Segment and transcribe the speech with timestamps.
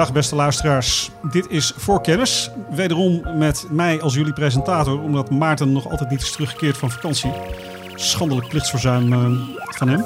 [0.00, 2.50] Dag beste luisteraars, dit is Voor Kennis.
[2.70, 7.32] Wederom met mij als jullie presentator, omdat Maarten nog altijd niet is teruggekeerd van vakantie.
[7.94, 10.04] Schandelijk plichtsverzuim uh, van hem.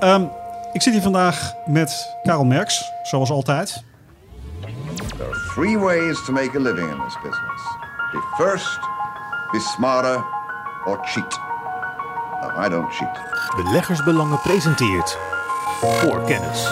[0.00, 0.30] Um,
[0.72, 3.84] ik zit hier vandaag met Karel Merks, zoals altijd.
[5.16, 7.62] There are three ways to make a living in this business.
[8.12, 8.80] Be first,
[9.50, 10.24] be smarter
[10.84, 11.40] or cheat.
[12.40, 13.20] No, I don't cheat.
[13.56, 15.18] Beleggersbelangen presenteert
[15.80, 16.70] Voor Kennis.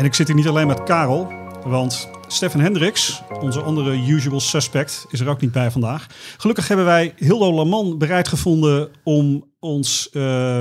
[0.00, 1.32] En ik zit hier niet alleen met Karel,
[1.64, 6.06] want Stefan Hendricks, onze andere usual suspect, is er ook niet bij vandaag.
[6.36, 10.60] Gelukkig hebben wij Hildo Laman bereid gevonden om ons uh,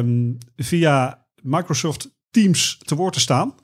[0.55, 3.55] via Microsoft Teams te woord te staan.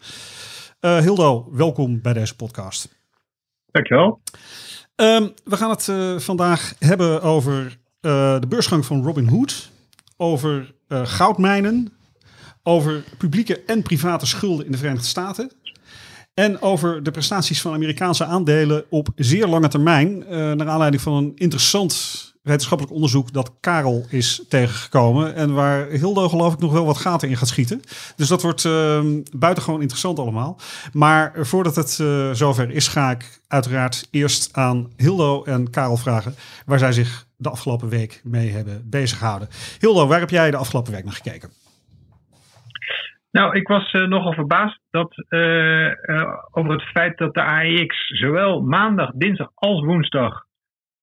[0.82, 2.96] Uh, Hildo, welkom bij deze podcast.
[3.72, 4.22] Dankjewel.
[4.96, 9.70] Um, we gaan het uh, vandaag hebben over uh, de beursgang van Robinhood,
[10.18, 11.94] over goudmijnen,
[12.64, 15.52] over publieke en private schulden in de Verenigde Staten.
[16.36, 20.24] En over de prestaties van Amerikaanse aandelen op zeer lange termijn.
[20.24, 25.36] Uh, naar aanleiding van een interessant wetenschappelijk onderzoek dat Karel is tegengekomen.
[25.36, 27.82] En waar Hildo geloof ik nog wel wat gaten in gaat schieten.
[28.16, 29.04] Dus dat wordt uh,
[29.36, 30.60] buitengewoon interessant allemaal.
[30.94, 36.36] Maar voordat het uh, zover is, ga ik uiteraard eerst aan Hildo en Karel vragen
[36.66, 39.50] waar zij zich de afgelopen week mee hebben bezig gehouden.
[39.80, 41.50] Hildo, waar heb jij de afgelopen week naar gekeken?
[43.36, 48.08] Nou, ik was uh, nogal verbaasd dat, uh, uh, over het feit dat de AEX
[48.08, 50.44] zowel maandag, dinsdag als woensdag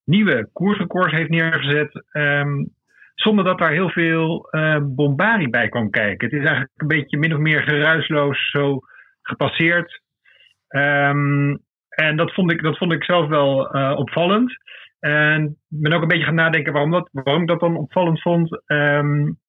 [0.04, 2.04] nieuwe koersrecords heeft neergezet.
[2.12, 2.74] Um,
[3.14, 4.48] zonder dat daar heel veel
[4.82, 6.28] bombarie bij kwam kijken.
[6.28, 8.78] Het is eigenlijk een beetje min of meer geruisloos zo
[9.22, 10.02] gepasseerd.
[10.68, 13.56] Um, en dat vond, ik, dat vond ik zelf wel
[13.96, 14.52] opvallend.
[15.00, 18.62] En ben ook een beetje gaan nadenken waarom, dat, waarom ik dat dan opvallend vond.
[18.66, 19.40] Um,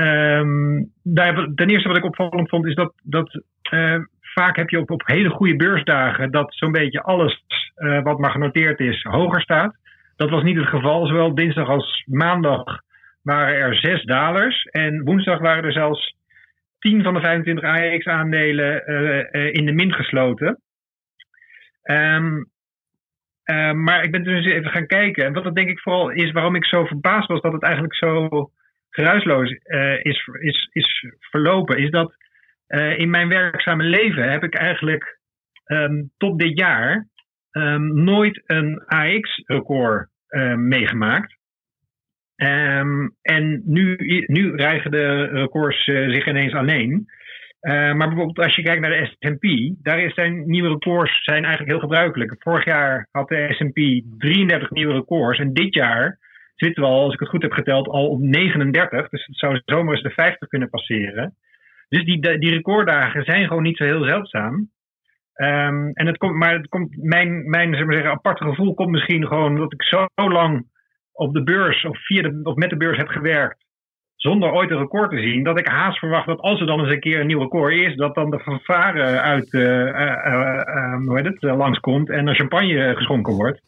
[0.00, 3.42] Um, daar, ten eerste wat ik opvallend vond is dat, dat
[3.72, 7.42] uh, vaak heb je op, op hele goede beursdagen dat zo'n beetje alles
[7.76, 9.76] uh, wat maar genoteerd is hoger staat.
[10.16, 11.06] Dat was niet het geval.
[11.06, 12.80] Zowel dinsdag als maandag
[13.22, 14.64] waren er zes dalers.
[14.64, 16.16] En woensdag waren er zelfs
[16.78, 20.60] 10 van de 25 AEX-aandelen uh, in de min gesloten.
[21.82, 22.50] Um,
[23.82, 25.24] maar ik ben dus even gaan kijken.
[25.24, 27.94] En wat dat denk ik vooral is waarom ik zo verbaasd was dat het eigenlijk
[27.94, 28.50] zo
[28.90, 32.14] geruisloos uh, is, is, is verlopen, is dat
[32.68, 35.18] uh, in mijn werkzame leven heb ik eigenlijk
[35.64, 37.08] um, tot dit jaar
[37.50, 41.36] um, nooit een AX-record uh, meegemaakt.
[42.36, 47.06] Um, en nu, nu rijgen de records zich ineens alleen.
[47.60, 51.88] maar bijvoorbeeld als je kijkt naar de S&P, daar zijn nieuwe records zijn eigenlijk heel
[51.88, 52.34] gebruikelijk.
[52.38, 56.18] Vorig jaar had de S&P 33 nieuwe records en dit jaar
[56.58, 59.08] zitten we al, als ik het goed heb geteld, al op 39.
[59.08, 61.34] Dus het zou zomaar eens de 50 kunnen passeren.
[61.88, 64.70] Dus die, die recorddagen zijn gewoon niet zo heel zeldzaam.
[65.34, 68.90] Um, en het komt, maar het komt, mijn, mijn zeg maar zeggen, aparte gevoel komt
[68.90, 70.66] misschien gewoon dat ik zo lang
[71.12, 73.64] op de beurs of, via de, of met de beurs heb gewerkt.
[74.18, 76.90] Zonder ooit een record te zien, dat ik haast verwacht dat als er dan eens
[76.90, 81.42] een keer een nieuw record is, dat dan de fanfare uit uh, hoe heet het,
[81.42, 83.60] langskomt en er champagne geschonken wordt.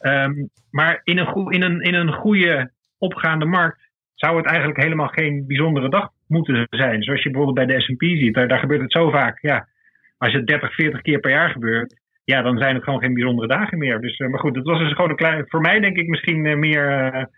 [0.00, 0.48] Um,
[0.78, 5.46] maar in een, in, een, in een goede opgaande markt zou het eigenlijk helemaal geen
[5.46, 7.02] bijzondere dag moeten zijn.
[7.02, 9.38] Zoals je bijvoorbeeld bij de SP ziet, daar, daar gebeurt het zo vaak.
[9.40, 9.68] Ja,
[10.18, 13.48] als het 30, 40 keer per jaar gebeurt, ja, dan zijn het gewoon geen bijzondere
[13.48, 14.00] dagen meer.
[14.00, 17.28] Dus, maar goed, het was dus gewoon een klein, voor mij denk ik misschien meer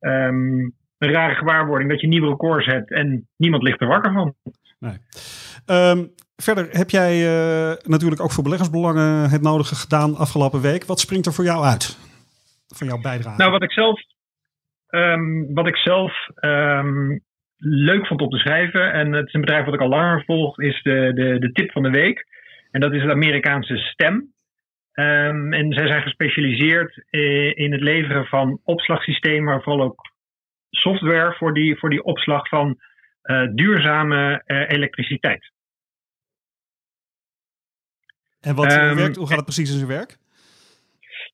[0.00, 4.34] um, een rare gewaarwording dat je nieuwe records hebt en niemand ligt er wakker van.
[4.78, 4.96] Nee.
[5.66, 7.20] Um, verder heb jij
[7.82, 10.84] natuurlijk ook voor beleggersbelangen het nodige gedaan afgelopen week.
[10.84, 11.98] Wat springt er voor jou uit?
[12.68, 13.38] Van jouw bijdrage?
[13.38, 14.00] Nou, wat ik zelf,
[14.90, 17.20] um, wat ik zelf um,
[17.56, 20.60] leuk vond om te schrijven, en het is een bedrijf wat ik al langer volg,
[20.60, 22.26] is de, de, de tip van de week.
[22.70, 24.14] En dat is het Amerikaanse STEM.
[24.94, 27.04] Um, en zij zijn gespecialiseerd
[27.56, 30.00] in het leveren van opslagsystemen, maar vooral ook
[30.70, 32.76] software voor die, voor die opslag van
[33.22, 35.52] uh, duurzame uh, elektriciteit.
[38.40, 40.16] En wat, um, hoe, werkt, hoe gaat het precies in zijn werk?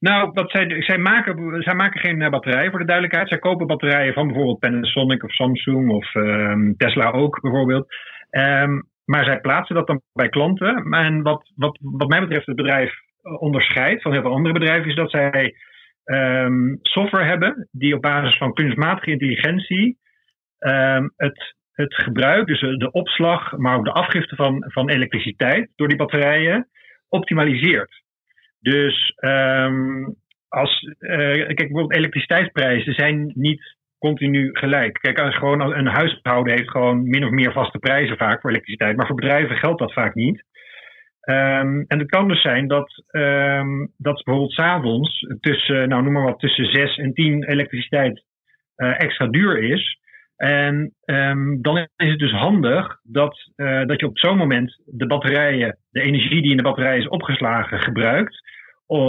[0.00, 3.28] Nou, wat zij, zij, maken, zij maken geen uh, batterijen voor de duidelijkheid.
[3.28, 7.86] Zij kopen batterijen van bijvoorbeeld Panasonic of Samsung of um, Tesla ook bijvoorbeeld.
[8.30, 10.92] Um, maar zij plaatsen dat dan bij klanten.
[10.92, 12.92] En wat, wat, wat mij betreft het bedrijf
[13.22, 15.54] onderscheidt van heel veel andere bedrijven, is dat zij
[16.04, 19.98] um, software hebben die op basis van kunstmatige intelligentie
[21.16, 25.96] het, het gebruik, dus de opslag, maar ook de afgifte van, van elektriciteit door die
[25.96, 26.68] batterijen
[27.08, 28.02] optimaliseert.
[28.60, 30.16] Dus um,
[30.48, 34.98] als, uh, kijk, bijvoorbeeld elektriciteitsprijzen zijn niet continu gelijk.
[35.00, 38.96] Kijk, als gewoon een huishouden heeft gewoon min of meer vaste prijzen vaak voor elektriciteit.
[38.96, 40.44] Maar voor bedrijven geldt dat vaak niet.
[41.24, 46.22] Um, en het kan dus zijn dat, um, dat bijvoorbeeld s'avonds tussen, nou noem maar
[46.22, 48.24] wat, tussen 6 en 10 elektriciteit
[48.76, 49.98] uh, extra duur is.
[50.36, 55.06] En um, dan is het dus handig dat, uh, dat je op zo'n moment de
[55.06, 58.42] batterijen, de energie die in de batterij is opgeslagen, gebruikt.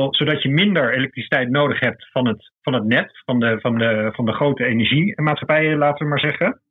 [0.09, 4.11] zodat je minder elektriciteit nodig hebt van het, van het net, van de, van, de,
[4.13, 6.61] van de grote energiemaatschappijen, laten we maar zeggen.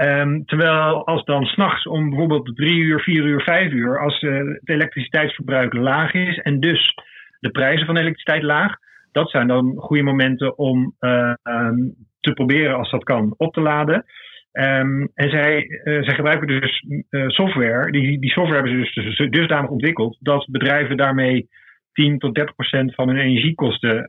[0.00, 4.36] Um, terwijl als dan s'nachts om bijvoorbeeld drie uur, vier uur, vijf uur, als uh,
[4.36, 6.94] het elektriciteitsverbruik laag is en dus
[7.40, 8.76] de prijzen van elektriciteit laag,
[9.12, 13.60] dat zijn dan goede momenten om uh, um, te proberen, als dat kan, op te
[13.60, 14.04] laden.
[14.52, 16.84] Um, en zij, uh, zij gebruiken dus
[17.26, 17.90] software.
[17.90, 21.48] Die, die software hebben ze dus, dus dusdanig ontwikkeld dat bedrijven daarmee
[21.92, 24.08] 10 tot 30 procent van hun energiekosten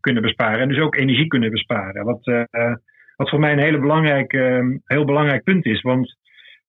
[0.00, 0.60] kunnen besparen.
[0.60, 2.04] En dus ook energie kunnen besparen.
[2.04, 2.48] Wat
[3.16, 5.80] wat voor mij een hele belangrijk, um, heel belangrijk punt is.
[5.82, 6.16] Want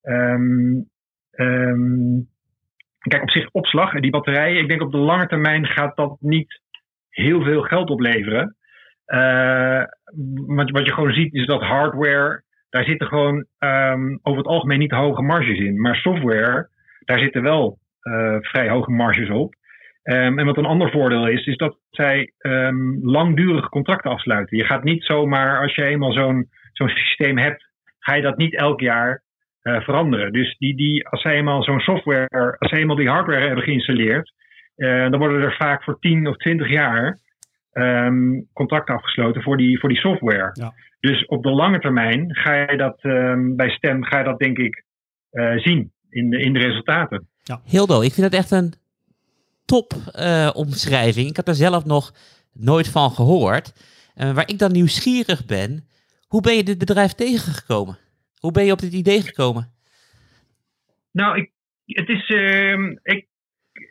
[0.02, 0.90] um,
[1.32, 2.28] um,
[3.00, 6.18] kijk, op zich opslag en die batterijen, ik denk op de lange termijn gaat dat
[6.20, 6.62] niet
[7.10, 8.56] heel veel geld opleveren.
[9.08, 9.84] Uh,
[10.46, 13.46] wat, wat je gewoon ziet is dat hardware, daar zitten gewoon
[14.22, 15.82] over het algemeen niet hoge marges in.
[15.82, 16.70] Maar software,
[17.06, 19.56] daar zitten wel uh, vrij hoge marges op.
[20.06, 24.58] Um, en wat een ander voordeel is, is dat zij um, langdurige contracten afsluiten.
[24.58, 27.66] Je gaat niet zomaar, als je eenmaal zo'n zo'n systeem hebt,
[28.00, 29.24] ga je dat niet elk jaar
[29.64, 30.34] uh, veranderen.
[30.34, 34.32] Dus die, die, als zij eenmaal zo'n software, als zij eenmaal die hardware hebben geïnstalleerd,
[34.78, 37.20] uh, dan worden er vaak voor 10 of 20 jaar
[37.74, 40.50] um, contracten afgesloten voor die, voor die software.
[40.54, 40.74] Ja.
[41.00, 43.00] Dus op de lange termijn ga je dat
[43.56, 44.84] bij STEM, ga je dat denk ik
[45.32, 47.28] uh, zien in de, in de resultaten.
[47.44, 47.62] Ja.
[47.66, 48.74] Hildo, ik vind dat echt een
[49.66, 51.30] top uh, omschrijving.
[51.30, 52.14] Ik had er zelf nog
[52.54, 53.74] nooit van gehoord.
[54.16, 55.88] Uh, waar ik dan nieuwsgierig ben,
[56.28, 57.98] hoe ben je dit bedrijf tegengekomen?
[58.40, 59.74] Hoe ben je op dit idee gekomen?
[61.12, 61.52] Nou, ik,
[61.86, 62.30] het is.
[62.30, 63.28] Uh, ik,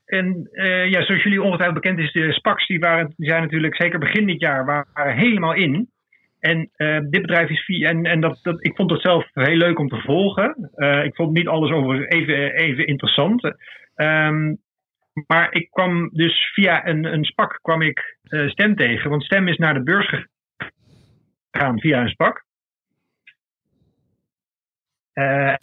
[0.06, 3.76] en uh, ja, zoals jullie ongetwijfeld bekend is, de SPACs die, waren, die zijn natuurlijk
[3.76, 5.92] zeker begin dit jaar waren helemaal in.
[6.40, 6.70] En
[7.10, 7.88] dit bedrijf is via.
[7.88, 10.70] En, en dat, dat, ik vond het zelf heel leuk om te volgen.
[11.04, 13.44] Ik vond niet alles over even, even interessant.
[13.96, 14.58] Um,
[15.26, 17.26] maar ik kwam dus via een, een
[17.62, 19.10] kwam ik uh, Stem tegen.
[19.10, 20.26] Want Stem is naar de beurs
[21.50, 22.44] gegaan via een SPAC.
[25.14, 25.54] Uh,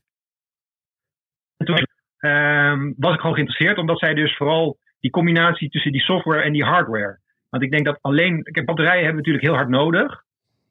[1.58, 1.88] toen
[2.20, 6.54] uh, was ik gewoon geïnteresseerd, omdat zij dus vooral die combinatie tussen die software en
[6.54, 7.20] die hardware.
[7.50, 10.24] Want ik denk dat alleen, kijk, batterijen hebben we natuurlijk heel hard nodig.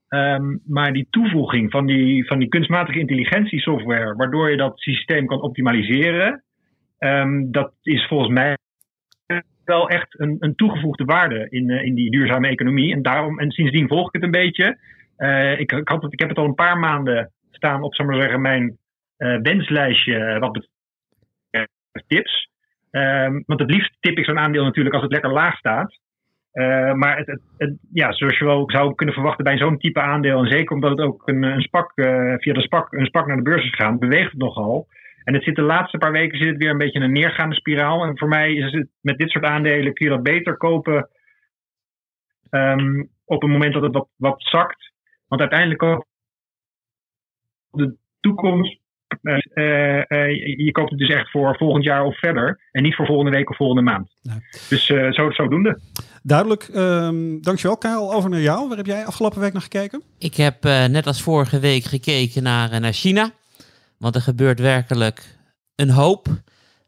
[0.08, 5.26] Um, maar die toevoeging van die, van die kunstmatige intelligentie software, waardoor je dat systeem
[5.26, 6.44] kan optimaliseren,
[6.98, 8.56] um, dat is volgens mij
[9.70, 12.92] wel echt een, een toegevoegde waarde in, uh, in die duurzame economie.
[12.94, 14.78] En, daarom, en sindsdien volg ik het een beetje.
[15.18, 18.20] Uh, ik, ik, had ik heb het al een paar maanden staan op, zal maar
[18.20, 18.78] zeggen, mijn
[19.18, 22.48] uh, wenslijstje wat betreft tips.
[22.90, 25.98] Um, want het liefst tip ik zo'n aandeel natuurlijk als het lekker laag staat.
[26.94, 30.50] Maar het, het, ja, zoals je wel zou kunnen verwachten bij zo'n type aandeel, en
[30.50, 31.92] zeker omdat het ook een, een spak,
[32.38, 34.86] via de spak, een spak naar de beurs is gegaan, beweegt het nogal.
[35.24, 37.54] En het zit de laatste paar weken zit het weer een beetje in een neergaande
[37.54, 38.04] spiraal.
[38.04, 41.08] En voor mij is het met dit soort aandelen kun je dat beter kopen
[42.50, 44.92] um, op het moment dat het wat, wat zakt.
[45.28, 46.06] Want uiteindelijk ook
[47.70, 48.78] de toekomst.
[49.22, 52.60] Uh, uh, je koopt het dus echt voor volgend jaar of verder.
[52.72, 54.14] En niet voor volgende week of volgende maand.
[54.22, 54.38] Nee.
[54.68, 55.80] Dus uh, zo, zodoende.
[56.22, 56.68] Duidelijk.
[56.74, 58.12] Um, dankjewel, Karel.
[58.12, 58.68] Over naar jou.
[58.68, 60.02] Waar heb jij afgelopen week naar gekeken?
[60.18, 63.30] Ik heb net als vorige week gekeken naar, naar China.
[64.00, 65.38] Want er gebeurt werkelijk
[65.74, 66.28] een hoop.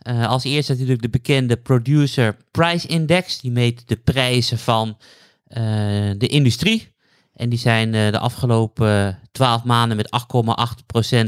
[0.08, 3.40] Uh, als eerste natuurlijk de bekende Producer Price Index.
[3.40, 5.56] Die meet de prijzen van uh,
[6.16, 6.94] de industrie.
[7.34, 10.24] En die zijn uh, de afgelopen 12 maanden met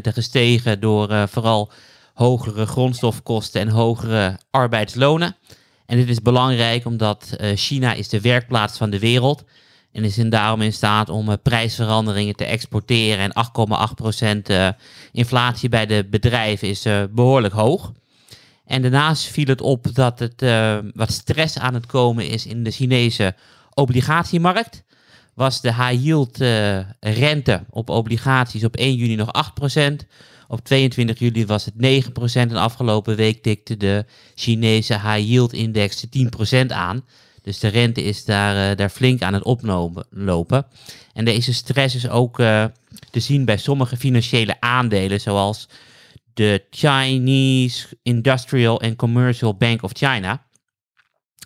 [0.08, 1.72] 8,8% gestegen door vooral
[2.14, 5.36] hogere grondstofkosten en hogere arbeidslonen.
[5.86, 9.44] En dit is belangrijk omdat China is de werkplaats van de wereld
[9.94, 13.18] en is daarom in staat om uh, prijsveranderingen te exporteren.
[13.18, 13.46] En
[14.46, 14.68] 8,8% uh,
[15.12, 17.92] inflatie bij de bedrijven is uh, behoorlijk hoog.
[18.66, 20.44] En daarnaast viel het op dat het
[20.94, 23.34] wat stress aan het komen is in de Chinese
[23.74, 24.82] obligatiemarkt.
[25.34, 26.36] Was de high yield
[27.00, 29.30] rente op obligaties op 1 juni nog
[29.78, 29.80] 8%.
[30.48, 31.78] Op 22 juli was het 9%
[32.34, 36.04] en afgelopen week tikte de Chinese high yield index
[36.62, 37.04] 10% aan.
[37.44, 40.66] Dus de rente is daar, uh, daar flink aan het oplopen.
[41.12, 42.64] En deze stress is ook uh,
[43.10, 45.68] te zien bij sommige financiële aandelen, zoals
[46.34, 50.46] de Chinese Industrial and Commercial Bank of China.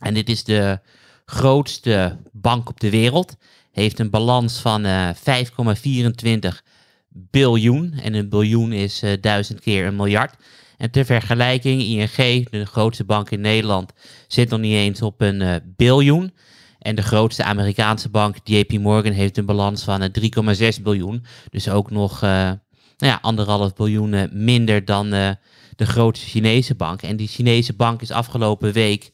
[0.00, 0.80] En dit is de
[1.24, 3.36] grootste bank op de wereld.
[3.72, 6.62] Heeft een balans van eh 5,24
[7.08, 7.92] biljoen.
[8.02, 10.34] En een biljoen is eh, duizend keer een miljard.
[10.78, 13.92] En ter vergelijking, ING, de grootste bank in Nederland,
[14.26, 16.32] zit nog niet eens op een eh, biljoen.
[16.78, 21.24] En de grootste Amerikaanse bank, JP Morgan, heeft een balans van eh, 3,6 biljoen.
[21.50, 22.50] Dus ook nog eh,
[22.98, 25.30] nou ja, anderhalf biljoen eh, minder dan eh,
[25.76, 27.02] de grootste Chinese bank.
[27.02, 29.10] En die Chinese bank is afgelopen week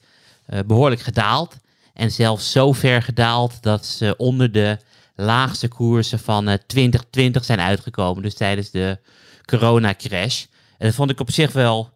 [0.47, 1.57] eh, behoorlijk gedaald.
[1.95, 4.79] En zelfs zo ver gedaald dat ze onder de
[5.17, 8.23] laagste koersen van eh, 2020 zijn uitgekomen.
[8.23, 8.99] Dus tijdens de
[9.45, 10.45] coronacrash.
[10.79, 11.91] En dat vond ik op zich wel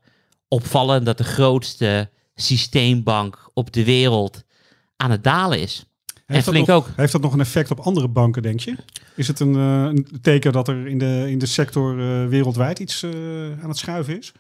[0.49, 4.43] opvallend dat de grootste systeembank op de wereld
[4.97, 5.85] aan het dalen is.
[6.15, 6.89] En Heeft dat, nog, ook.
[6.97, 8.75] heeft dat nog een effect op andere banken, denk je?
[9.17, 12.79] Is het een, eh, een teken dat er in de, in de sector eh, wereldwijd
[12.79, 13.11] iets eh,
[13.63, 14.33] aan het schuiven is?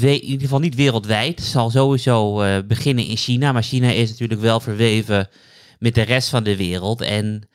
[0.00, 1.38] we- in ieder geval niet wereldwijd.
[1.38, 2.34] Het zal sowieso
[2.66, 3.52] beginnen in China.
[3.52, 5.28] Maar China is natuurlijk wel verweven
[5.78, 7.00] met de rest van de wereld.
[7.00, 7.48] En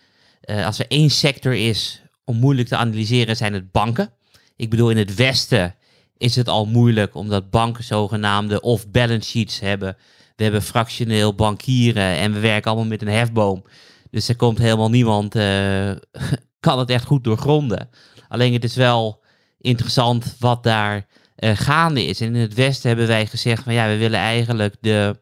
[0.65, 4.12] als er één sector is om moeilijk te analyseren, zijn het banken.
[4.59, 5.75] Ik bedoel, in het Westen
[6.17, 9.97] is het al moeilijk omdat banken zogenaamde off-balance sheets hebben.
[10.35, 13.63] We hebben fractioneel bankieren en we werken allemaal met een hefboom.
[14.11, 15.91] Dus er komt helemaal niemand, eh,
[16.65, 17.89] kan het echt goed doorgronden.
[18.27, 19.23] Alleen het is wel
[19.59, 22.21] interessant wat daar eh, gaande is.
[22.21, 25.19] En in het Westen hebben wij gezegd van ja, we willen eigenlijk de,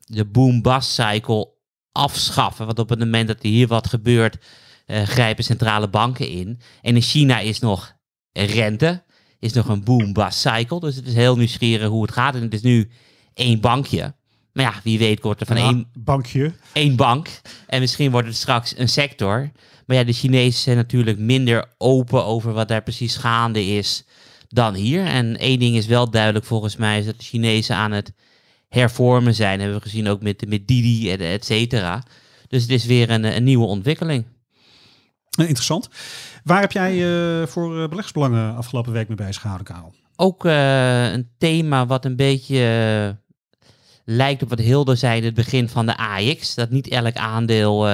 [0.00, 1.48] de boom-bust cycle
[1.92, 2.66] afschaffen.
[2.66, 4.36] Want op het moment dat er hier wat gebeurt,
[4.86, 6.60] eh, grijpen centrale banken in.
[6.82, 8.00] En in China is nog
[8.32, 9.02] rente,
[9.38, 10.80] is nog een boom-bust cycle.
[10.80, 12.34] Dus het is heel nieuwsgierig hoe het gaat.
[12.34, 12.90] En het is nu
[13.34, 14.14] één bankje.
[14.52, 16.52] Maar ja, wie weet wordt er van Ja, één bankje.
[16.72, 17.28] één bank.
[17.66, 19.50] En misschien wordt het straks een sector.
[19.86, 24.04] Maar ja, de Chinezen zijn natuurlijk minder open over wat daar precies gaande is
[24.48, 25.04] dan hier.
[25.04, 28.12] En één ding is wel duidelijk volgens mij, is dat de Chinezen aan het
[28.68, 29.60] hervormen zijn.
[29.60, 32.02] hebben we gezien ook met, met Didi, et cetera.
[32.48, 34.24] Dus het is weer een, een nieuwe ontwikkeling.
[35.38, 35.88] Eh, interessant.
[36.44, 39.92] Waar heb jij eh, voor eh, beleggersbelangen afgelopen week mee bezig gehouden, Karel?
[40.16, 43.16] Ook een thema wat een beetje
[44.04, 46.54] lijkt op wat Hilde zei in het begin van de AX.
[46.54, 47.88] Dat niet elk aandeel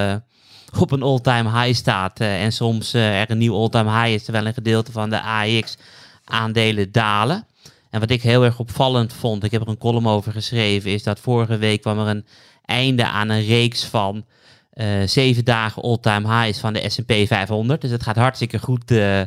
[0.79, 2.19] op een all-time high staat.
[2.19, 5.77] en soms er een nieuw all-time high is, terwijl een gedeelte van de AX
[6.23, 7.47] aandelen dalen.
[7.89, 11.03] En wat ik heel erg opvallend vond, ik heb er een column over geschreven, is
[11.03, 12.25] dat vorige week kwam er een
[12.65, 14.25] einde aan een reeks van
[15.05, 17.81] zeven dagen all-time highs van de S&P 500.
[17.81, 19.21] Dus het gaat hartstikke goed eh,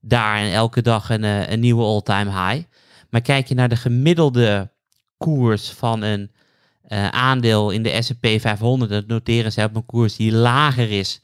[0.00, 2.64] daar en elke dag een, eh, een nieuwe all-time high.
[3.10, 4.70] Maar kijk je naar de gemiddelde
[5.16, 6.30] koers van een
[6.82, 11.20] eh, aandeel in de S&P 500, dan noteren zij op een koers die lager is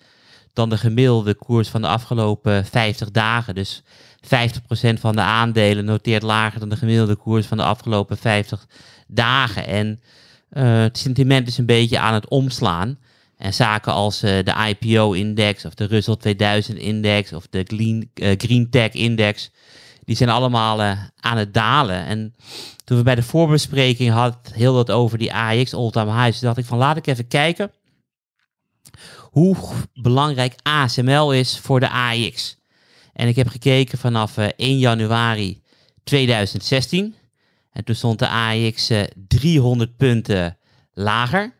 [0.52, 3.54] dan de gemiddelde koers van de afgelopen 50 dagen.
[3.54, 3.82] Dus
[4.20, 8.66] 50% van de aandelen noteert lager dan de gemiddelde koers van de afgelopen 50
[9.06, 9.66] dagen.
[9.66, 10.00] En
[10.48, 12.98] eh, het sentiment is een beetje aan het omslaan.
[13.38, 18.70] En zaken als eh, de IPO-index of de Russell 2000-index of de Green, eh, Green
[18.70, 19.50] Tech-index,
[20.04, 22.04] die zijn allemaal eh, aan het dalen.
[22.04, 22.34] En
[22.84, 26.64] toen we bij de voorbespreking hadden, heel dat over die AX all-time highs, dacht ik
[26.64, 27.70] van laat ik even kijken
[29.30, 29.56] hoe
[29.94, 32.56] belangrijk ASML is voor de AX.
[33.12, 35.62] En ik heb gekeken vanaf eh, 1 januari
[36.04, 37.14] 2016.
[37.72, 40.58] En toen stond de AX eh, 300 punten
[40.92, 41.54] lager.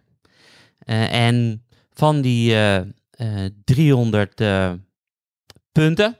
[0.78, 1.62] Eh, en
[1.98, 2.76] van die eh,
[3.10, 4.72] eh, 300 eh,
[5.72, 6.18] punten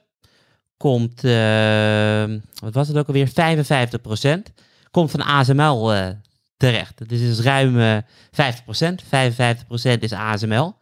[0.77, 2.25] komt, eh,
[2.61, 4.53] wat was het ook alweer, 55%
[4.91, 6.09] komt van ASML eh,
[6.57, 6.99] terecht.
[6.99, 7.97] Dat is dus ruim eh
[8.31, 9.05] 50%.
[9.05, 10.65] 55% is ASML.
[10.67, 10.75] En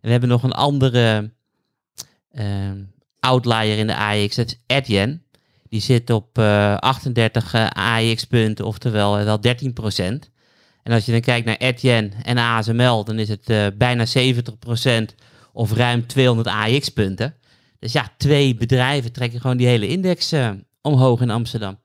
[0.00, 1.32] we hebben nog een andere
[2.30, 2.70] eh,
[3.20, 5.22] outlier in de AX, dat is Adyen.
[5.68, 9.40] Die zit op eh 38 eh, AX-punten, oftewel eh, wel
[10.26, 10.35] 13%.
[10.86, 15.14] En als je dan kijkt naar Adyen en ASML, dan is het eh, bijna 70%
[15.52, 17.34] of ruim 200 AX-punten.
[17.78, 20.50] Dus ja, twee bedrijven trekken gewoon die hele index eh,
[20.82, 21.78] omhoog in Amsterdam.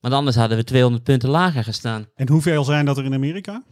[0.00, 2.06] Want anders hadden we 200 punten lager gestaan.
[2.14, 3.62] En hoeveel zijn dat er in Amerika?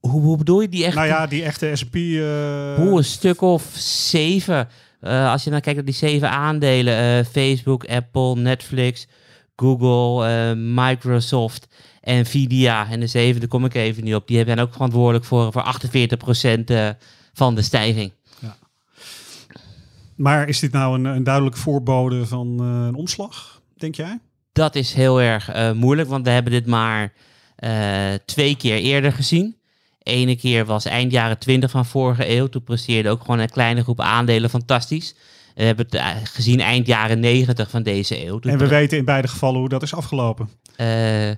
[0.00, 0.94] Hoe, hoe bedoel je die echt?
[0.94, 1.94] Nou ja, die echte S&P...
[1.94, 4.68] eh, Hoe een stuk of zeven.
[5.00, 9.06] Als je dan kijkt naar die zeven aandelen: Facebook, Apple, Netflix,
[9.56, 10.52] Google, eh,
[12.04, 12.90] Microsoft, Nvidia.
[12.90, 14.26] En de zevende kom ik even niet op.
[14.26, 15.64] Die zijn ook verantwoordelijk voor, voor
[16.58, 16.88] 48% eh,
[17.32, 18.12] van de stijging.
[20.14, 24.18] Maar is dit nou een, een duidelijk voorbode van eh, een omslag, denk jij?
[24.52, 27.12] Dat is heel erg eh, moeilijk, want we hebben dit maar
[28.24, 29.56] twee keer eerder gezien.
[30.02, 32.46] Ene keer was eind jaren 20 van vorige eeuw.
[32.46, 35.14] Toen presteerde ook gewoon een kleine groep aandelen fantastisch.
[35.54, 38.38] We hebben het gezien eind jaren 90 van deze eeuw.
[38.38, 40.48] Toen En we weten in beide gevallen hoe dat is afgelopen.
[40.76, 41.30] Eh,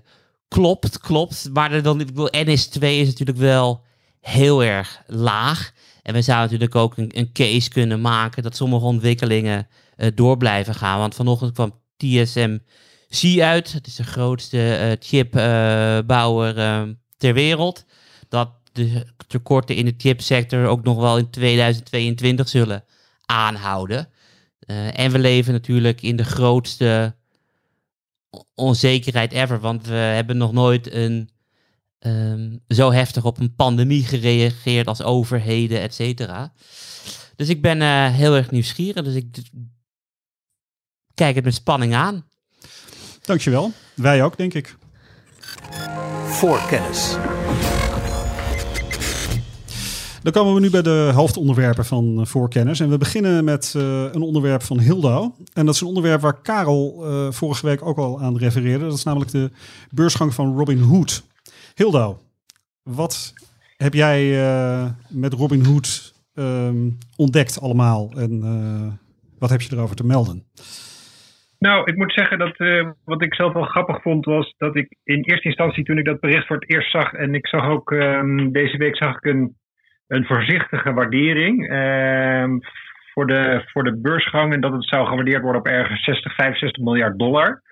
[0.48, 1.48] klopt, klopt.
[1.52, 3.84] Maar dan, ik bedoel, NS2 is natuurlijk wel
[4.20, 5.72] heel erg laag.
[6.02, 10.36] En we zouden natuurlijk ook een, een case kunnen maken dat sommige ontwikkelingen uh, door
[10.36, 10.98] blijven gaan.
[10.98, 13.72] Want vanochtend kwam TSMC uit.
[13.72, 16.82] Het is de grootste uh, chipbouwer uh,
[17.16, 17.84] ter wereld.
[18.28, 22.84] Dat de tekorten in de chipsector ook nog wel in 2022 zullen
[23.26, 24.08] aanhouden.
[24.92, 27.14] en we leven natuurlijk in de grootste
[28.54, 29.60] onzekerheid ever.
[29.60, 31.30] Want we hebben nog nooit een,
[31.98, 36.52] um, zo heftig op een pandemie gereageerd als overheden, et cetera.
[37.36, 39.04] Dus ik ben uh, heel erg nieuwsgierig.
[39.04, 39.36] Dus ik
[41.14, 42.28] kijk het met spanning aan.
[43.22, 43.72] Dankjewel.
[43.94, 44.76] Wij ook, denk ik.
[46.26, 47.16] Voorkennis.
[50.26, 52.80] Dan komen we nu bij de hoofdonderwerpen van uh, Voorkennis.
[52.80, 55.30] En we beginnen met uh, een onderwerp van Hildau.
[55.54, 58.84] En dat is een onderwerp waar Karel uh, vorige week ook al aan refereerde.
[58.84, 59.50] Dat is namelijk de
[59.90, 61.26] beursgang van Robin Hood.
[61.74, 62.16] Hildau,
[62.82, 63.34] wat
[63.76, 64.18] heb jij
[65.08, 68.10] met Robin Hood um, ontdekt allemaal?
[68.16, 68.40] En
[69.38, 70.44] wat heb je erover te melden?
[71.58, 72.56] Nou, ik moet zeggen dat
[73.04, 76.20] wat ik zelf wel grappig vond was dat ik in eerste instantie toen ik dat
[76.20, 79.56] bericht voor het eerst zag en ik zag ook um, deze week zag ik een,
[80.08, 82.60] een voorzichtige waardering um,
[83.12, 86.82] voor, de, voor de beursgang en dat het zou gewaardeerd worden op ergens 60, 65
[86.82, 87.62] miljard dollar.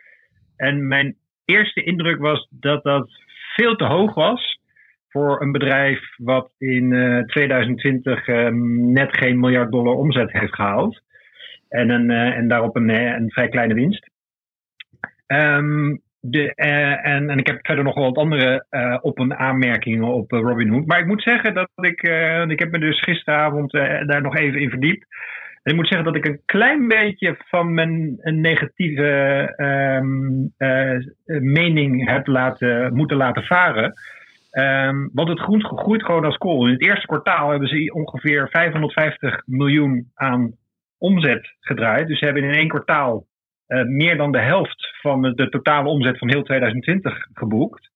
[0.57, 3.11] En mijn eerste indruk was dat dat
[3.55, 4.61] veel te hoog was
[5.09, 8.27] voor een bedrijf wat in uh, 2020
[8.95, 11.03] net geen miljard dollar omzet heeft gehaald.
[11.69, 14.11] En, een, uh, en daarop een, een vrij kleine winst.
[15.27, 19.39] Um, de, uh, en, en ik heb verder nog wel wat andere uh, op- en
[19.39, 20.87] aanmerkingen op Robinhood.
[20.87, 22.03] Maar ik moet zeggen dat ik,
[22.49, 23.73] ik heb me dus gisteravond
[24.07, 25.07] daar nog even in verdiept.
[25.63, 30.53] En ik moet zeggen dat ik een klein beetje van mijn een negatieve um,
[31.53, 33.93] mening heb laten, moeten laten varen.
[34.53, 36.67] Um, want het groeit, groeit gewoon als kool.
[36.67, 40.53] In het eerste kwartaal hebben ze ongeveer 550 miljoen aan
[40.99, 42.09] omzet gedraaid.
[42.09, 43.25] Dus ze hebben in één kwartaal
[43.69, 47.91] uh, meer dan de helft van de totale omzet van heel 2020 geboekt.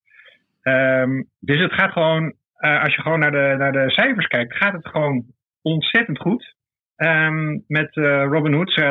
[0.63, 4.57] Um, dus het gaat gewoon, uh, als je gewoon naar de, naar de cijfers kijkt,
[4.57, 5.25] gaat het gewoon
[5.63, 6.57] ontzettend goed.
[6.97, 8.83] Um, met uh, Robin Hood,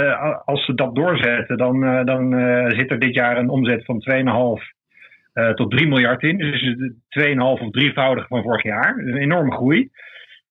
[0.45, 2.31] als ze dat doorzetten, dan, dan
[2.69, 4.03] zit er dit jaar een omzet van
[5.33, 6.37] 2,5 tot 3 miljard in.
[6.37, 6.75] Dus
[7.19, 8.97] 2,5 of drievoudig van vorig jaar.
[8.97, 9.89] Een enorme groei.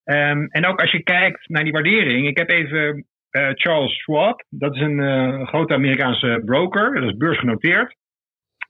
[0.04, 2.26] Um, en ook als je kijkt naar die waardering.
[2.26, 3.06] Ik heb even
[3.37, 7.96] uh, Charles Schwab, dat is een uh, grote Amerikaanse broker, dat is beursgenoteerd.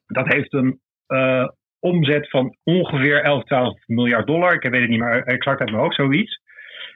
[0.07, 1.49] Dat heeft een uh,
[1.79, 4.53] omzet van ongeveer 11, 12 miljard dollar.
[4.53, 6.41] Ik weet het niet meer exact uit mijn hoofd, zoiets.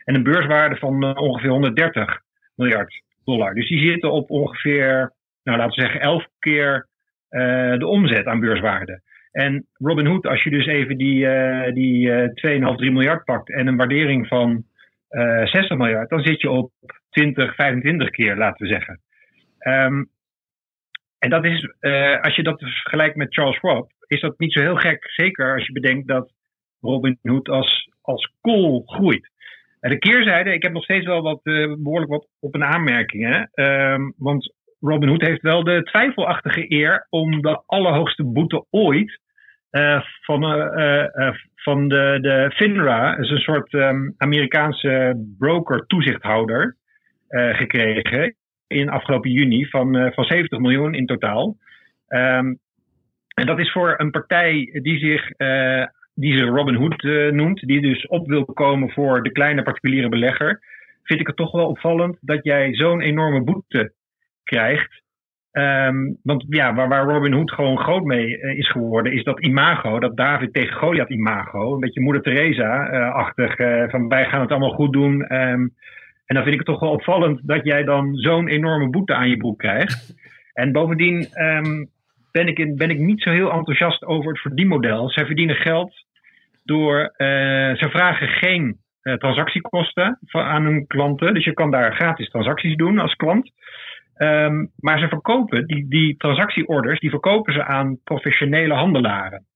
[0.05, 2.21] En een beurswaarde van ongeveer 130
[2.55, 3.55] miljard dollar.
[3.55, 6.89] Dus die zitten op ongeveer, nou laten we zeggen, 11 keer
[7.79, 9.01] de omzet aan beurswaarde.
[9.33, 11.27] En Robinhood, als je dus even die,
[11.73, 14.65] die 2,5, 3 miljard pakt en een waardering van
[15.09, 16.71] 60 miljard, dan zit je op
[17.11, 19.01] 20, 25 keer, laten we zeggen.
[19.59, 20.11] Um,
[21.20, 24.61] en dat is, uh, als je dat vergelijkt met Charles Schwab, is dat niet zo
[24.61, 25.11] heel gek.
[25.11, 26.33] Zeker als je bedenkt dat
[26.81, 29.31] Robin Hood als, als kool groeit.
[29.81, 33.49] En de keerzijde, ik heb nog steeds wel wat, uh, behoorlijk wat op een aanmerking.
[33.55, 39.20] Um, want Robin Hood heeft wel de twijfelachtige eer om de allerhoogste boete ooit
[39.70, 40.42] uh, van,
[41.55, 46.77] van de, de FINRA, is een soort um, Amerikaanse broker-toezichthouder.
[47.31, 48.35] Uh, gekregen
[48.66, 51.57] in afgelopen juni van, uh, van 70 miljoen in totaal.
[52.09, 52.59] Um,
[53.35, 57.81] en dat is voor een partij die zich, uh, die zich Robin Hood noemt, die
[57.81, 60.61] dus op wil komen voor de kleine particuliere belegger,
[61.03, 63.93] vind ik het toch wel opvallend dat jij zo'n enorme boete
[64.45, 65.03] krijgt.
[65.53, 69.99] Um, want ja, waar, waar Robin Hood gewoon groot mee is geworden, is dat imago,
[69.99, 71.75] dat David tegen Goliath imago.
[71.75, 73.57] Een beetje moeder Teresa-achtig,
[73.90, 75.35] van wij gaan het allemaal goed doen.
[75.35, 75.75] Um,
[76.31, 79.29] en dan vind ik het toch wel opvallend dat jij dan zo'n enorme boete aan
[79.29, 79.99] je broek krijgt.
[80.53, 81.90] En bovendien um,
[82.33, 85.11] ben, ik in, ben ik niet zo heel enthousiast over het verdienmodel.
[85.11, 86.05] Zij verdienen geld
[86.64, 86.99] door.
[87.01, 87.07] Uh,
[87.77, 91.35] ze vragen geen uh, transactiekosten van, aan hun klanten.
[91.35, 93.51] Dus je kan daar gratis transacties doen als klant.
[94.16, 99.47] Um, maar ze verkopen die, die transactieorders, die verkopen ze aan professionele handelaren.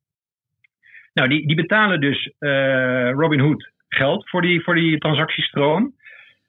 [1.12, 5.94] Nou, die, die betalen dus uh, Robinhood geld voor die, voor die transactiestroom.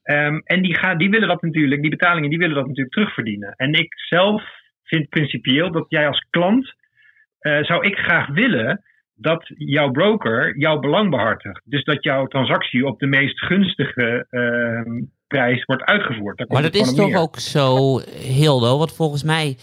[0.05, 3.53] Um, en die, gaan, die willen dat natuurlijk, die betalingen, die willen dat natuurlijk terugverdienen.
[3.55, 4.43] En ik zelf
[4.83, 6.73] vind principieel dat jij als klant,
[7.41, 8.83] uh, zou ik graag willen
[9.15, 11.61] dat jouw broker jouw belang behartigt.
[11.63, 16.49] Dus dat jouw transactie op de meest gunstige uh, prijs wordt uitgevoerd.
[16.49, 19.57] maar dat is toch ook zo, Hildo, want volgens mij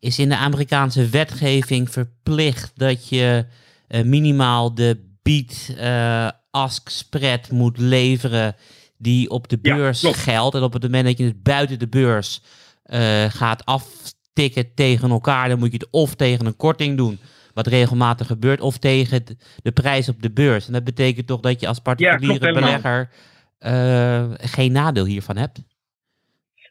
[0.00, 3.44] is in de Amerikaanse wetgeving verplicht dat je
[3.88, 8.54] eh, minimaal de bid-ask spread moet leveren
[8.98, 10.16] die op de Ja, beurs klopt.
[10.16, 10.54] geldt.
[10.56, 12.42] En op het moment dat je het buiten de beurs
[12.82, 17.18] eh, gaat aftikken tegen elkaar, dan moet je het of tegen een korting doen,
[17.54, 19.24] wat regelmatig gebeurt, of tegen
[19.62, 20.66] de, prijs op de beurs.
[20.66, 23.10] En dat betekent toch dat je als particuliere belegger
[23.58, 25.62] eh, geen nadeel hiervan hebt.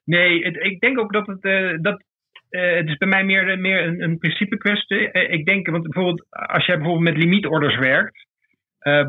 [0.03, 1.43] Nee, het- ik denk ook dat het.
[1.43, 2.03] eh, dat,
[2.49, 5.11] het is bij mij meer, meer een, een principe kwestie.
[5.11, 8.25] Ik denk, want bijvoorbeeld, als jij bijvoorbeeld met limietorders werkt,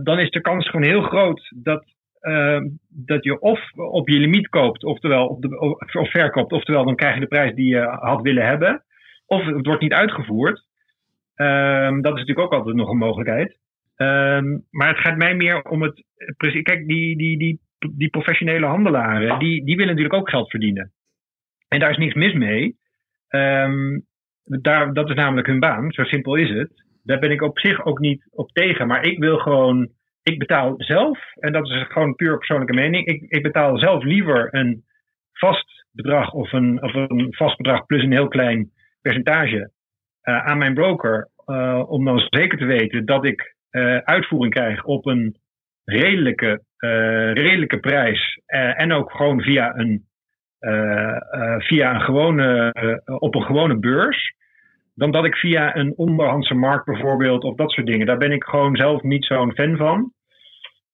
[0.03, 1.85] dan is de kans gewoon heel groot dat,
[2.21, 5.59] eh, dat je of op je limiet koopt, oftewel op de,
[5.99, 8.83] of, verkoopt, oftewel dan krijg je de prijs die je had willen hebben,
[9.27, 10.67] of het wordt niet uitgevoerd.
[11.35, 13.59] Ehm, dat is natuurlijk ook altijd nog een mogelijkheid.
[13.97, 16.05] Ehm, maar het gaat mij meer om het.
[16.63, 17.61] Kijk, die, die, die,
[17.97, 20.93] die professionele handelaren, die, die willen natuurlijk ook geld verdienen.
[21.69, 22.77] En daar is niks mis mee.
[23.29, 23.99] Ehm,
[24.45, 26.85] daar, dat is namelijk hun baan, zo simpel is het.
[27.03, 28.87] Daar ben ik op zich ook niet op tegen.
[28.87, 29.89] Maar ik wil gewoon,
[30.23, 33.07] ik betaal zelf, en dat is gewoon puur persoonlijke mening.
[33.07, 34.85] Ik, ik betaal zelf liever een
[35.33, 39.71] vast bedrag of een, of een vast bedrag plus een heel klein percentage
[40.21, 41.29] eh, aan mijn broker.
[41.45, 45.37] eh, om dan zeker te weten dat ik eh, uitvoering krijg op een
[45.85, 46.63] redelijke,
[47.33, 48.41] redelijke prijs.
[48.47, 50.07] en ook gewoon via een,
[51.59, 52.73] via een gewone,
[53.19, 54.35] op een gewone beurs.
[54.99, 58.07] Dan dat ik via een onderhandse markt bijvoorbeeld of dat soort dingen.
[58.07, 60.13] Daar ben ik gewoon zelf niet zo'n fan van.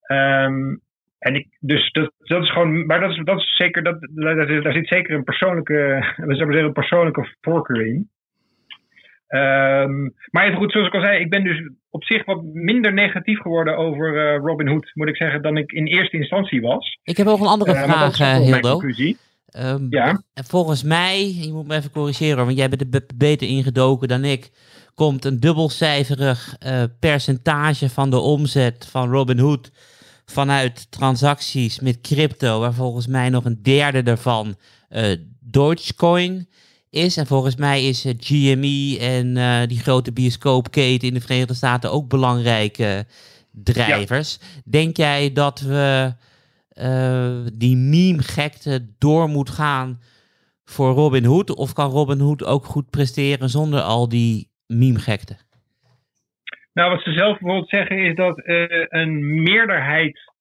[0.03, 0.77] Ehm,
[1.19, 4.47] en ik, dus dat, dat is gewoon, maar dat is, dat is zeker, dat, daar,
[4.47, 5.73] zit- daar zit zeker een persoonlijke,
[6.17, 8.09] we zouden zeggen, een persoonlijke voorkeur in.
[9.27, 12.93] Ehm, maar even goed, zoals ik al zei, ik ben dus op zich wat minder
[12.93, 16.99] negatief geworden over eh, Robin Hood, moet ik zeggen, dan ik in eerste instantie was.
[17.03, 18.27] Ik heb ook een andere dat vraag, eh,
[18.61, 18.79] Hildo.
[19.55, 20.23] Ehm, Ja.
[20.35, 24.09] En Volgens mij, je moet me even corrigeren, want jij bent er be- beter ingedoken
[24.09, 24.51] dan ik.
[24.95, 29.71] Komt een dubbelcijferig eh, percentage van de omzet van Robinhood
[30.27, 34.57] vanuit transacties met crypto, waar volgens mij nog een derde daarvan
[34.89, 36.49] eh Dogecoin
[36.91, 37.17] is.
[37.17, 42.09] En volgens mij is eh, GME en die grote bioscoopketen in de Verenigde Staten ook
[42.09, 43.07] belangrijke
[43.53, 44.39] drijvers.
[44.65, 46.15] Denk jij dat we
[46.75, 50.01] eh, die meme-gekte door moet gaan
[50.65, 51.55] voor Robin Hood?
[51.57, 55.37] Of kan Robin Hood ook goed presteren zonder al die meme-gekte?
[56.75, 60.33] Nou, wat ze zelf bijvoorbeeld zeggen is dat eh, een meerderheid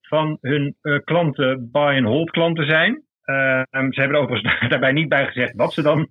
[0.00, 3.02] van hun eh, klanten buy-and-hold klanten zijn.
[3.22, 6.08] Eh, ze hebben er overigens daarbij niet bij gezegd wat ze dan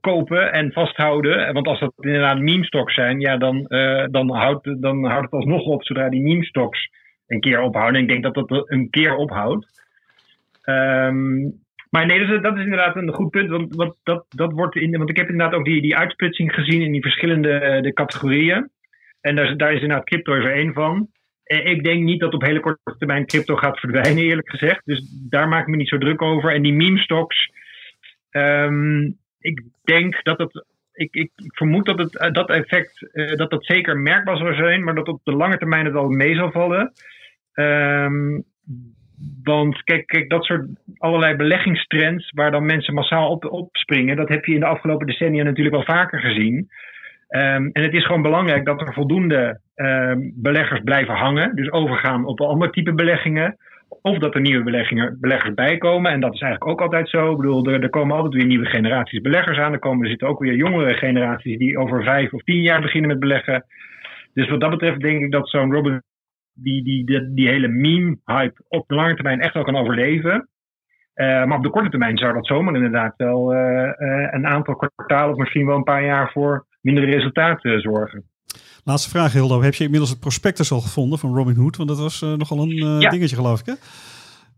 [0.00, 1.52] kopen en vasthouden.
[1.52, 3.64] Want als dat inderdaad meme-stocks zijn, ja, dan,
[4.10, 6.90] dan, houdt, dan houdt het alsnog op zodra die meme-stocks
[7.26, 7.94] een keer ophouden.
[7.94, 9.82] En ik denk dat dat een keer ophoudt.
[10.62, 11.42] Ehm,
[11.90, 13.68] maar nee, dat is, dat is inderdaad een goed punt.
[13.70, 16.92] Want, dat, dat wordt in, want ik heb inderdaad ook die, die uitsplitsing gezien in
[16.92, 18.70] die verschillende eh, de categorieën.
[19.20, 21.08] En daar, daar is inderdaad crypto er één van.
[21.44, 24.80] En ik denk niet dat op hele korte termijn crypto gaat verdwijnen, eerlijk gezegd.
[24.84, 26.54] Dus daar maak ik me niet zo druk over.
[26.54, 27.50] En die meme stocks,
[28.30, 29.02] ehm,
[29.40, 30.64] ik denk dat het.
[30.94, 34.54] Ik, ik, ik vermoed dat het, eh, dat effect eh, dat dat zeker merkbaar zal
[34.54, 36.92] zijn, maar dat op de lange termijn het al mee zal vallen.
[37.52, 38.40] Ehm,
[39.42, 40.66] want kijk, kijk, dat soort
[40.98, 45.06] allerlei beleggingstrends waar dan mensen massaal op, op springen, dat heb je in de afgelopen
[45.06, 46.68] decennia natuurlijk wel vaker gezien.
[47.28, 52.26] Ehm, en het is gewoon belangrijk dat er voldoende ehm, beleggers blijven hangen, dus overgaan
[52.26, 53.56] op een ander type beleggingen.
[54.02, 54.86] Of dat er nieuwe
[55.20, 56.12] beleggers bijkomen.
[56.12, 57.30] En dat is eigenlijk ook altijd zo.
[57.30, 59.72] Ik bedoel, er, er komen altijd weer nieuwe generaties beleggers aan.
[59.72, 63.10] Er, komen, er zitten ook weer jongere generaties die over vijf of tien jaar beginnen
[63.10, 63.64] met beleggen.
[64.34, 66.02] Dus wat dat betreft denk ik dat zo'n Robin
[66.54, 70.48] die, die, die, hele meme-hype op de lange termijn echt wel kan overleven.
[71.14, 74.76] Eh, maar op de korte termijn zou dat zomaar inderdaad wel eh, eh, een aantal
[74.76, 78.24] kwartalen of misschien wel een paar jaar voor mindere resultaten zorgen.
[78.84, 79.62] Laatste vraag, Hildo.
[79.62, 81.76] Heb je inmiddels het prospectus al gevonden van Robin Hood?
[81.76, 83.10] Want dat was eh, nogal een eh, Ja.
[83.10, 83.72] dingetje, geloof ik, hè?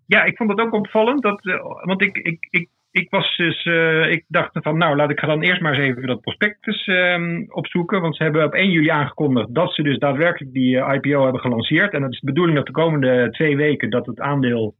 [0.06, 1.22] Ja, ik vond het ook opvallend.
[1.22, 3.64] Dat, eh, want ik, ik, ik, ik was dus,
[4.10, 7.44] ik dacht van nou, laat ik ga dan eerst maar eens even dat prospectus ehm,
[7.48, 8.00] opzoeken.
[8.00, 11.92] Want ze hebben op 1 juli aangekondigd dat ze dus daadwerkelijk die IPO hebben gelanceerd.
[11.92, 14.74] En dat is de bedoeling dat de komende twee weken dat het aandeel,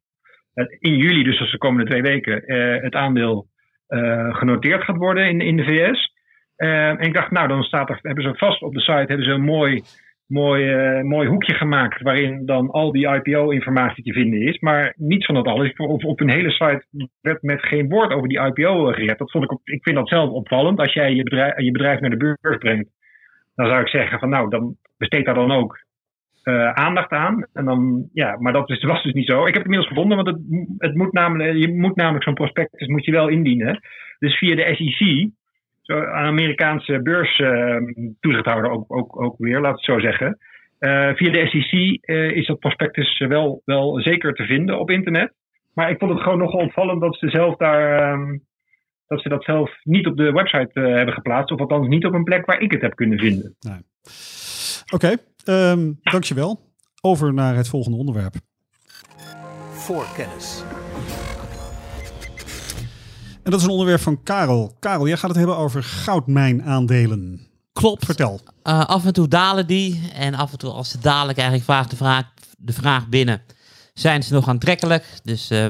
[0.79, 2.43] in juli dus als de komende twee weken,
[2.83, 3.47] het aandeel
[4.31, 6.15] genoteerd gaat worden in, in de VS.
[6.57, 9.25] Eh, en ik dacht, nou, dan staat er, hebben ze vast op de site hebben
[9.25, 9.83] ze een mooi,
[10.27, 14.59] mooi, eh, mooi hoekje gemaakt waarin dan al die IPO-informatie te vinden is.
[14.59, 15.73] Maar niets van dat alles.
[15.77, 16.85] Op, op een hele site
[17.21, 19.19] werd met geen woord over die IPO gered.
[19.19, 20.79] Dat vond ik, ik vind dat zelf opvallend.
[20.79, 22.91] Als jij je bedrijf, je bedrijf naar de beurs brengt,
[23.55, 25.85] dan zou ik zeggen van nou, dan besteed daar dan ook
[26.43, 27.47] eh, aandacht aan.
[27.53, 29.41] En dan, ja, maar dat is, was dus niet zo.
[29.41, 30.39] Ik heb het inmiddels gevonden, want het,
[30.79, 33.81] het moet namelijk, je moet namelijk zo'n prospectus moet je wel indienen.
[34.19, 35.31] Dus via de SEC
[35.87, 40.39] zo een Amerikaanse beurstoezichthouder ook, ook, ook weer, laat het zo zeggen.
[40.79, 45.33] Eh, via de SEC eh, is dat prospectus wel, wel zeker te vinden op internet.
[45.75, 48.13] Maar ik vond het gewoon nogal opvallend dat ze zelf daar.
[48.13, 48.37] ehm,
[49.07, 51.53] dat ze dat zelf niet op de website eh, hebben geplaatst.
[51.53, 53.57] Of althans niet op een plek waar ik het heb kunnen vinden.
[54.93, 56.61] Oké, ehm, dankjewel.
[57.03, 58.35] Over naar het volgende onderwerp.
[59.71, 60.65] Voorkennis.
[63.47, 64.77] En dat is een onderwerp van Karel.
[64.79, 67.47] Karel, jij gaat het hebben over goudmijnaandelen.
[67.73, 68.05] Klopt.
[68.05, 68.41] Vertel.
[68.63, 70.11] Eh, af en toe dalen die.
[70.15, 72.25] En af en toe, als ze dadelijk eigenlijk vraagt de vraag,
[72.59, 73.43] de vraag binnen,
[73.95, 75.05] zijn ze nog aantrekkelijk.
[75.23, 75.67] Dus eh,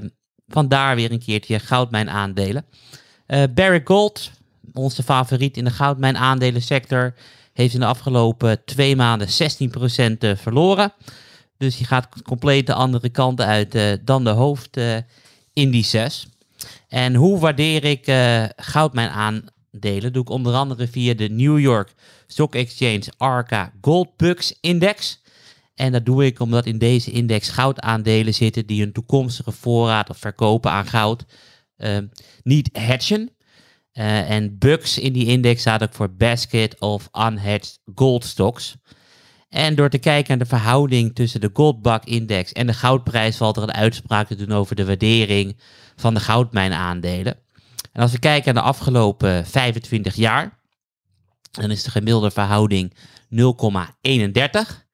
[0.48, 2.64] vandaar weer een keertje goudmijnaandelen.
[3.26, 4.30] Eh Barrick Gold,
[4.72, 7.14] onze favoriet in de goudmijnaandelensector,
[7.52, 9.30] heeft in de afgelopen twee maanden 16%
[10.18, 10.92] eh, verloren.
[11.58, 16.26] Dus die gaat compleet de andere kant uit dan de hoofdindices.
[16.88, 20.12] En hoe waardeer ik eh goudmijnaandelen?
[20.12, 21.94] Doe ik onder andere via de New York
[22.26, 25.22] Stock Exchange Arca Gold Bucks Index.
[25.74, 30.18] En dat doe ik omdat in deze index goudaandelen zitten die een toekomstige voorraad of
[30.18, 31.24] verkopen aan goud
[31.76, 31.98] eh,
[32.42, 33.30] niet hedgen.
[33.92, 38.76] Eh, en Bucks in die index staat ook voor Basket of Unhedged Gold Stocks.
[39.48, 43.56] En door te kijken naar de verhouding tussen de Goldbug Index en de goudprijs valt
[43.56, 45.56] er een uitspraak te doen over de waardering
[45.96, 47.38] van de goudmijnaandelen.
[47.92, 50.58] En als we kijken naar de afgelopen 25 jaar,
[51.50, 52.94] dan is de gemiddelde verhouding
[53.30, 54.84] 0,31.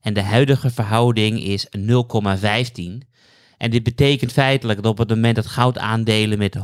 [0.00, 3.08] En de huidige verhouding is 0,15.
[3.56, 6.56] En dit betekent feitelijk dat op het moment dat goudaandelen met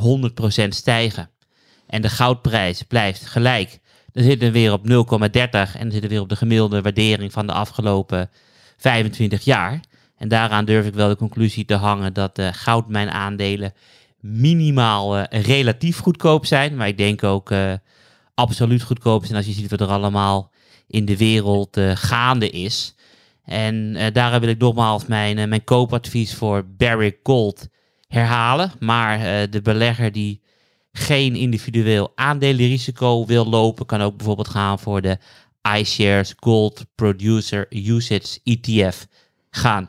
[0.65, 1.31] 100% stijgen
[1.87, 3.81] en de goudprijs blijft gelijk,
[4.13, 7.33] dan zitten we weer op 0,30 en dan zitten we weer op de gemiddelde waardering
[7.33, 8.31] van de afgelopen
[8.77, 9.81] 25 jaar.
[10.17, 13.73] En daaraan durf ik wel de conclusie te hangen dat de goudmijnaandelen
[14.21, 16.77] minimaal eh, relatief goedkoop zijn.
[16.77, 17.73] Maar ik denk ook eh,
[18.35, 20.53] absoluut goedkoop zijn als je ziet wat er allemaal
[20.87, 22.95] in de wereld eh, gaande is.
[23.45, 27.69] En eh daarom wil ik nogmaals mijn, eh, mijn koopadvies voor Barrick Gold
[28.09, 28.73] herhalen.
[28.79, 30.42] Maar eh, de belegger die
[30.93, 35.19] geen individueel aandelenrisico wil lopen, kan ook bijvoorbeeld gaan voor de
[35.79, 39.07] iShares Gold Producer Usage ETF
[39.51, 39.89] gaan.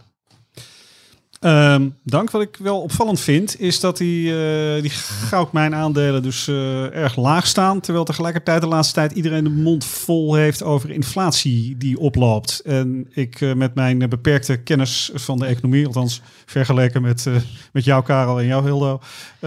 [1.43, 2.31] Ehm, dank.
[2.31, 4.91] Wat ik wel opvallend vind, is dat die, eh die
[5.29, 7.79] goudmijnaandelen dus eh, erg laag staan.
[7.79, 12.59] Terwijl tegelijkertijd de laatste tijd iedereen de mond vol heeft over inflatie die oploopt.
[12.59, 17.27] En ik eh, met mijn beperkte kennis van de economie, althans vergeleken met,
[17.73, 18.99] met jou Karel en jou Hildo,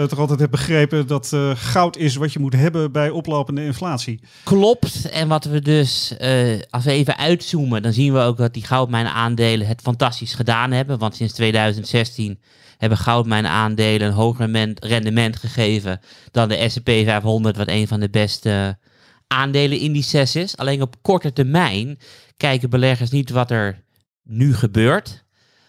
[0.04, 4.20] toch altijd heb begrepen dat eh, goud is wat je moet hebben bij oplopende inflatie.
[4.44, 5.08] Klopt.
[5.08, 8.64] En wat we dus, eh, als we even uitzoomen, dan zien we ook dat die
[8.64, 10.98] goudmijnaandelen het fantastisch gedaan hebben.
[10.98, 12.40] Want sinds 2016
[12.78, 18.10] hebben goudmijnaandelen een hoger rendement- rendement gegeven dan de S&P 500, wat een van de
[18.10, 18.78] beste
[19.26, 20.56] aandelenindices is.
[20.56, 21.98] Alleen op korte termijn
[22.36, 23.82] kijken beleggers niet wat er
[24.22, 25.24] nu gebeurt,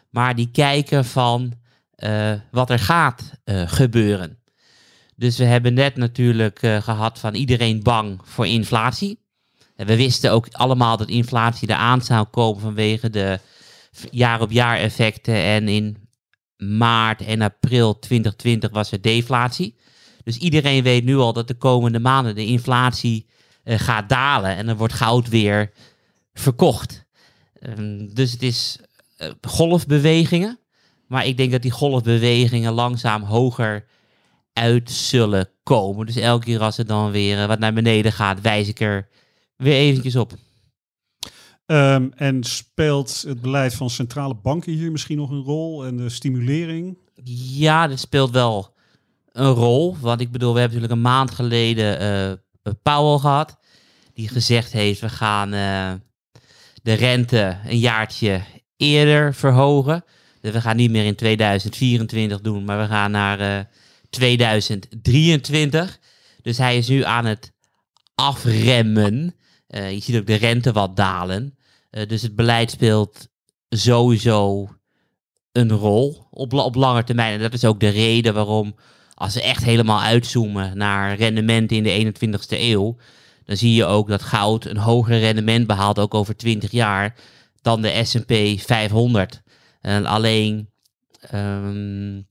[0.09, 1.53] maar die kijken van
[1.97, 4.39] eh, wat er gaat eh, gebeuren.
[5.15, 9.19] Dus we hebben net natuurlijk eh, gehad van iedereen bang voor inflatie.
[9.75, 13.39] En we wisten ook allemaal dat inflatie eraan zou komen vanwege de
[14.11, 15.35] jaar op jaar effecten.
[15.35, 15.97] En in
[16.57, 19.75] maart en april 2020 was er deflatie.
[20.23, 23.27] Dus iedereen weet nu al dat de komende maanden de inflatie
[23.65, 24.55] gaat dalen.
[24.55, 25.71] En dan wordt goud weer
[26.33, 27.05] verkocht.
[27.59, 28.77] Ehm, dus het is
[29.41, 30.59] golfbewegingen.
[31.07, 33.85] Maar ik denk dat die golfbewegingen langzaam hoger
[34.53, 36.05] uit zullen komen.
[36.05, 39.07] Dus elke keer als het dan weer eh, wat naar beneden gaat, wijs ik er
[39.55, 40.33] weer eventjes op.
[41.65, 46.09] Ehm, en speelt het beleid van centrale banken hier misschien nog een rol en de
[46.09, 46.97] stimulering?
[47.53, 48.75] Ja, dit speelt wel
[49.31, 49.97] een rol.
[49.99, 52.31] Want ik bedoel, we hebben natuurlijk een maand geleden eh
[52.83, 53.57] Powell gehad.
[54.13, 55.93] Die gezegd heeft, we gaan eh,
[56.83, 58.41] de rente een jaartje
[58.77, 60.03] eerder verhogen.
[60.47, 63.59] Dus we gaan niet meer in 2024 doen, maar we gaan naar eh,
[64.09, 65.99] 2023.
[66.41, 67.51] Dus hij is nu aan het
[68.15, 69.35] afremmen.
[69.67, 71.57] Eh, je ziet ook de rente wat dalen.
[71.89, 73.27] Eh, dus het beleid speelt
[73.69, 74.69] sowieso
[75.51, 77.33] een rol op, op lange termijn.
[77.33, 78.75] En dat is ook de reden waarom,
[79.13, 82.97] als we echt helemaal uitzoomen naar rendementen in de 21ste eeuw,
[83.45, 87.15] dan zie je ook dat goud een hoger rendement behaalt, ook over 20 jaar,
[87.61, 89.45] dan de S&P 500.
[89.81, 90.69] En alleen
[91.21, 92.21] ehm,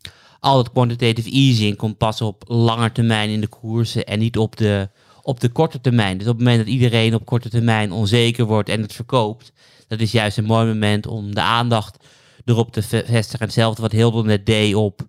[0.41, 4.57] al het quantitative easing komt pas op lange termijn in de koersen en niet op
[4.57, 4.89] de,
[5.23, 6.19] op de korte termijn.
[6.19, 9.53] Dus op het moment dat iedereen op korte termijn onzeker wordt en het verkoopt,
[9.89, 12.05] dat is juist een mooi moment om de aandacht
[12.45, 13.39] erop te ve- vestigen.
[13.41, 15.01] En Hetzelfde wat Hildo net deed op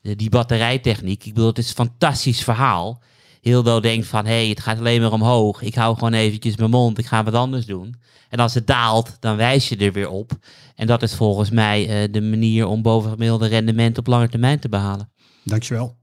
[0.00, 1.24] de- die batterijtechniek.
[1.24, 3.02] Ik bedoel, het is een fantastisch verhaal.
[3.42, 5.62] Hildo denkt van, hé, hey, het gaat alleen maar omhoog.
[5.62, 7.94] Ik hou gewoon eventjes mijn mond, ik ga wat anders doen.
[8.28, 10.32] En als het daalt, dan wijs je er weer op.
[10.74, 14.68] En dat is volgens mij uh, de manier om bovengemiddelde rendement op lange termijn te
[14.68, 15.12] behalen.
[15.44, 15.96] Dankjewel.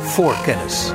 [0.00, 0.92] Voorkennis.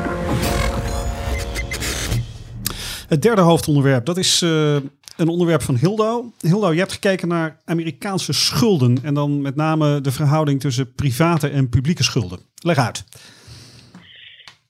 [3.07, 4.75] Het derde hoofdonderwerp, dat is uh,
[5.17, 6.31] een onderwerp van Hildo.
[6.39, 11.47] Hildo, je hebt gekeken naar Amerikaanse schulden en dan met name de verhouding tussen private
[11.47, 12.39] en publieke schulden.
[12.55, 13.03] Leg uit.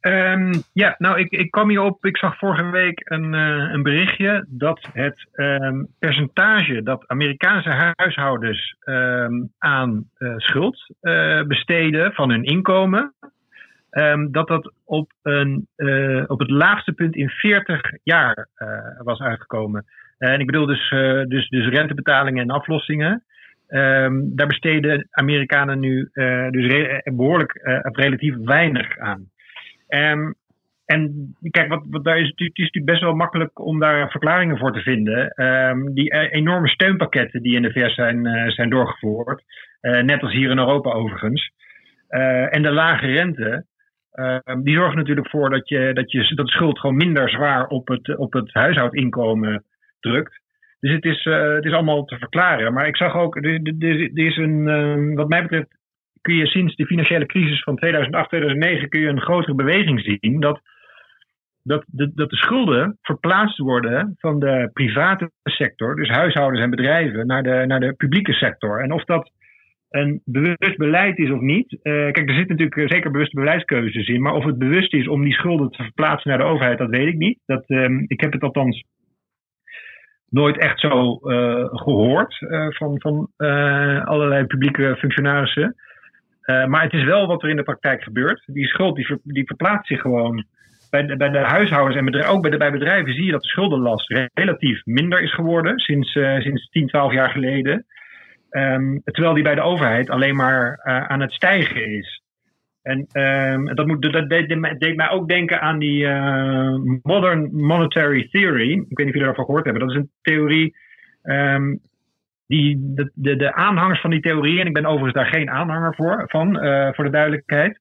[0.07, 2.05] Um, ja, nou, ik, ik kwam hierop.
[2.05, 8.75] Ik zag vorige week een, uh, een berichtje dat het um, percentage dat Amerikaanse huishoudens
[8.85, 13.13] um, aan uh, schuld uh, besteden van hun inkomen,
[14.31, 15.67] dat dat op, een,
[16.27, 18.47] op het laagste punt in 40 jaar
[19.03, 19.85] was uitgekomen.
[20.17, 20.89] en ik bedoel dus,
[21.27, 23.23] dus, dus rentebetalingen en aflossingen.
[24.35, 26.09] daar besteden Amerikanen nu
[26.49, 29.33] dus re behoorlijk relatief weinig aan.
[29.95, 30.35] Um,
[30.85, 34.57] en kijk, wat, wat daar is, het is natuurlijk best wel makkelijk om daar verklaringen
[34.57, 35.43] voor te vinden.
[35.45, 39.43] Um, die e-, enorme steunpakketten die in de VS zijn, uh, zijn doorgevoerd,
[39.81, 41.51] uh, net als hier in Europa overigens.
[42.09, 43.65] Uh, en de lage rente,
[44.63, 48.17] die zorgen natuurlijk voor dat, je, dat, je, dat schuld gewoon minder zwaar op het,
[48.17, 49.63] op het huishoudinkomen
[49.99, 50.39] drukt.
[50.79, 52.73] Dus het is, het is allemaal te verklaren.
[52.73, 53.43] Maar ik zag ook, er,
[53.79, 55.74] er is een, wat mij betreft,
[56.25, 60.39] kun je sinds de financiële crisis van 2008, 2009 kun je een grotere beweging zien
[60.39, 60.61] dat,
[61.63, 67.27] dat, de, dat de schulden verplaatst worden van de private sector, dus huishoudens en bedrijven,
[67.27, 68.81] naar de, naar de publieke sector.
[68.81, 69.31] En of dat
[69.89, 71.71] een bewust beleid is of niet.
[71.71, 74.21] Uh, kijk, er zitten natuurlijk zeker bewuste beleidskeuzes in.
[74.21, 77.07] Maar of het bewust is om die schulden te verplaatsen naar de overheid, dat weet
[77.07, 77.39] ik niet.
[77.45, 78.83] Dat, uh, ik heb het althans
[80.29, 82.35] nooit echt zo uh, gehoord
[82.69, 83.29] van, van
[84.05, 85.75] allerlei publieke functionarissen.
[86.45, 88.43] Uh, maar het is wel wat er in de praktijk gebeurt.
[88.45, 90.45] Die schuld die, die verplaatst zich gewoon.
[90.89, 93.47] Bij de, bij de huishoudens en ook bij, de, bij bedrijven zie je dat de
[93.47, 97.85] schuldenlast relatief minder is geworden sinds, uh, sinds 10, 12 jaar geleden.
[98.49, 102.23] Um, terwijl die bij de overheid alleen maar uh, aan het stijgen is.
[102.81, 106.07] En um, dat, moet, dat deed, mij ook denken aan die
[107.01, 108.71] Modern Monetary Theory.
[108.71, 109.87] Ik weet niet of jullie daarvan gehoord hebben.
[109.87, 110.75] Dat is een theorie
[111.23, 111.81] um,
[112.47, 115.95] die, de, de, de, aanhangers van die theorie, en ik ben overigens daar geen aanhanger
[115.95, 117.79] voor, van, uh, voor de duidelijkheid.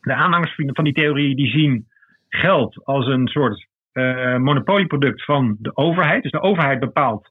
[0.00, 1.86] De aanhangers van die theorie die zien
[2.28, 6.22] geld als een soort uh, monopolieproduct van de overheid.
[6.22, 7.30] Dus de overheid bepaalt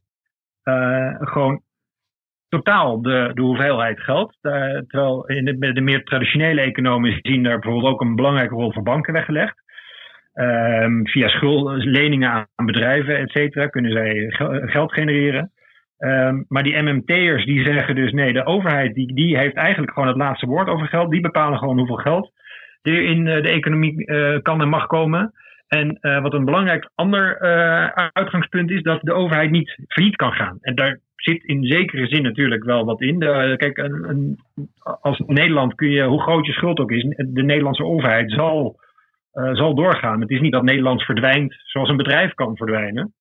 [0.64, 1.62] uh, gewoon
[2.50, 4.38] totaal de, de hoeveelheid geld.
[4.42, 8.84] terwijl in de, de, meer traditionele economen zien daar bijvoorbeeld ook een belangrijke rol voor
[8.84, 9.60] banken weggelegd.
[10.34, 14.26] Um, via schuld, leningen aan bedrijven, et cetera, kunnen zij
[14.66, 15.52] geld genereren.
[16.04, 20.08] Um, maar die MMT'ers die zeggen dus nee, de overheid die, die heeft eigenlijk gewoon
[20.08, 21.12] het laatste woord over geld.
[21.12, 22.32] Die bepalen gewoon hoeveel geld
[22.82, 25.34] er in uh, de economie uh, kan en mag komen.
[25.68, 27.40] En uh, wat een belangrijk ander
[28.14, 30.58] uitgangspunt is, dat de overheid niet failliet kan gaan.
[30.62, 33.20] En daar zit in zekere zin natuurlijk wel wat in.
[33.58, 34.40] Kijk, een,
[35.02, 38.80] als Nederland kun je, hoe groot je schuld ook is, de Nederlandse overheid zal,
[39.32, 40.22] zal doorgaan.
[40.22, 43.14] Het is niet dat Nederland verdwijnt zoals een bedrijf kan verdwijnen.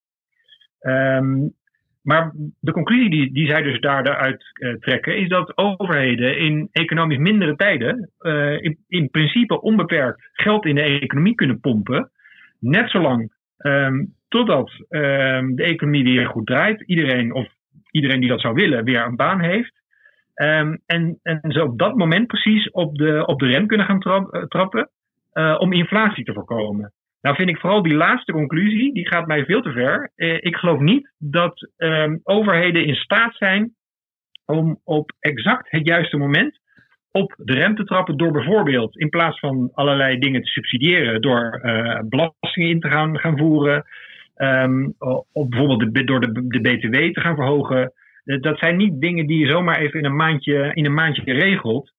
[0.80, 1.54] Um,
[2.02, 7.18] maar de conclusie die, die zij dus daaruit uh, trekken, is dat overheden in economisch
[7.18, 12.10] mindere tijden uh, in, in, principe onbeperkt geld in de economie kunnen pompen.
[12.58, 17.48] Net zolang um, totdat um, de economie weer goed draait, iedereen of
[17.90, 19.72] iedereen die dat zou willen weer een baan heeft.
[20.34, 24.28] Um, en, en ze op dat moment precies op de, op de rem kunnen gaan
[24.30, 24.90] uh, trappen
[25.58, 26.92] om inflatie te voorkomen.
[27.20, 30.12] Nou vind ik vooral die laatste conclusie, die gaat mij veel te ver.
[30.16, 33.74] Eh, ik geloof niet dat eh, overheden in staat zijn
[34.46, 36.60] om op exact het juiste moment
[37.12, 41.60] op de rem te trappen door bijvoorbeeld in plaats van allerlei dingen te subsidiëren, door
[41.62, 43.84] uh, belastingen in te gaan, gaan voeren,
[44.36, 44.94] um,
[45.32, 47.92] of bijvoorbeeld de, door de, de BTW te gaan verhogen.
[48.24, 51.92] Dat zijn niet dingen die je zomaar even in een maandje, in een maandje regelt.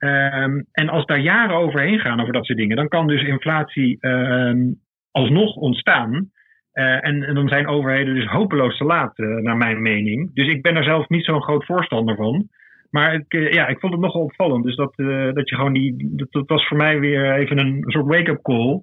[0.00, 4.06] Um, en als daar jaren overheen gaan over dat soort dingen, dan kan dus inflatie
[4.06, 6.30] um, alsnog ontstaan.
[6.74, 10.34] Uh, en, dan zijn overheden dus hopeloos te laat, uh, naar mijn mening.
[10.34, 12.48] Dus ik ben er zelf niet zo'n groot voorstander van.
[12.90, 14.64] Maar ik, uh, ja, ik vond het nogal opvallend.
[14.64, 14.92] Dus dat,
[15.34, 16.12] dat je gewoon die.
[16.30, 18.82] Dat, was voor mij weer even een soort wake-up call.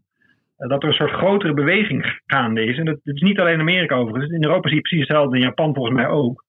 [0.58, 2.78] dat er een soort grotere beweging gaande is.
[2.78, 4.32] En dat, is niet alleen in Amerika overigens.
[4.32, 5.36] In Europa zie je precies hetzelfde.
[5.38, 6.46] In Japan volgens mij ook.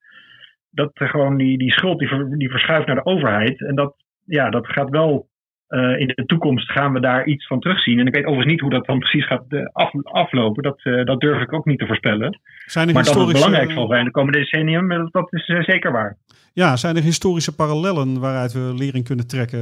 [0.71, 3.61] Dat gewoon die, die schuld die, die verschuift naar de overheid.
[3.61, 3.95] En dat,
[4.29, 5.29] ja, dat gaat wel
[5.69, 7.99] uh, in de toekomst gaan we daar iets van terugzien.
[7.99, 10.63] En ik weet overigens niet hoe dat dan precies gaat af, aflopen.
[10.63, 12.41] Dat, uh, dat durf ik ook niet te voorspellen.
[12.67, 13.33] Zijn er maar historische...
[13.33, 16.17] dat het belangrijk zal zijn de komende decennium, dat, dat is zeker waar.
[16.53, 19.59] Ja, zijn er historische parallellen waaruit we lering kunnen trekken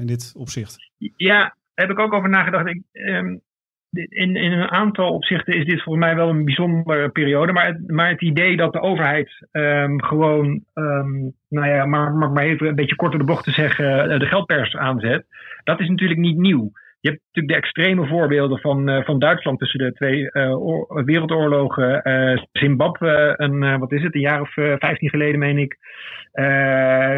[0.00, 0.90] in dit opzicht?
[1.16, 2.66] Ja, heb ik ook over nagedacht.
[2.66, 3.36] Ik, ehm,
[3.92, 7.52] in, in een aantal opzichten is dit volgens mij wel een bijzondere periode.
[7.52, 12.30] Maar het, maar het idee dat de overheid ehm, gewoon, ehm, nou ja, maar, maar,
[12.30, 15.26] maar even een beetje korter de bocht te zeggen, eh, de geldpers aanzet.
[15.64, 16.70] Dat is natuurlijk niet nieuw.
[17.00, 22.02] Je hebt natuurlijk de extreme voorbeelden van, uh, van Duitsland tussen de twee oor, wereldoorlogen.
[22.52, 25.76] Zimbabwe, een, wat is het, een jaar of vijftien geleden meen ik.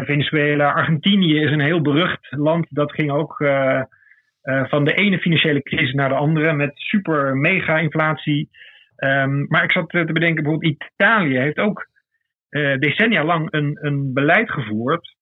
[0.05, 2.67] Venezuela, Argentinië is een heel berucht land.
[2.69, 3.37] Dat ging ook
[4.69, 8.49] van de ene financiële crisis naar de andere met super mega inflatie.
[8.97, 11.87] Um, maar ik zat te bedenken, bijvoorbeeld Italië heeft ook
[12.79, 15.15] decennia lang een, een beleid gevoerd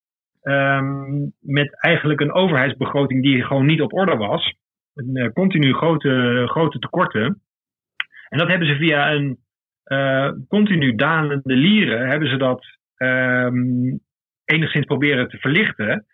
[0.46, 4.54] Um, met eigenlijk een overheidsbegroting die gewoon niet op orde was.
[4.94, 7.40] Een, continu grote, grote tekorten.
[8.28, 9.38] En dat hebben ze via een
[10.48, 12.64] continu dalende lieren, hebben ze dat
[12.96, 14.00] um,
[14.44, 16.06] enigszins proberen te verlichten.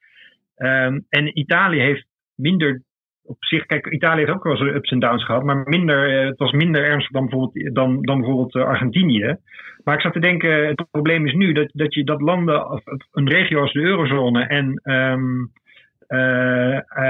[1.09, 2.83] En Italië heeft minder
[3.31, 6.39] op zich, kijk, Italië heeft ook wel zijn ups en downs gehad, maar minder, het
[6.39, 9.37] was minder ernstig dan bijvoorbeeld, dan, dan bijvoorbeeld Argentinië.
[9.85, 13.28] Maar ik zat te denken, het probleem is nu dat, dat je dat landen, een
[13.28, 15.16] regio als de eurozone en uh,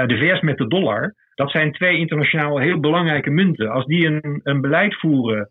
[0.07, 3.69] de VS met de dollar, dat zijn twee internationaal heel belangrijke munten.
[3.69, 5.49] Als die een, een beleid voeren,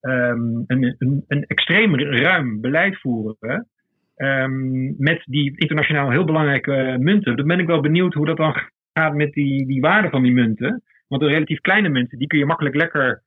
[0.00, 3.66] um, een, een, een extreem ruim beleid voeren,
[4.16, 8.54] um, met die internationaal heel belangrijke munten, dan ben ik wel benieuwd hoe dat dan
[8.98, 10.82] gaat met die, die waarde van die munten.
[11.08, 13.22] Want de relatief kleine munten, die kun je makkelijk lekker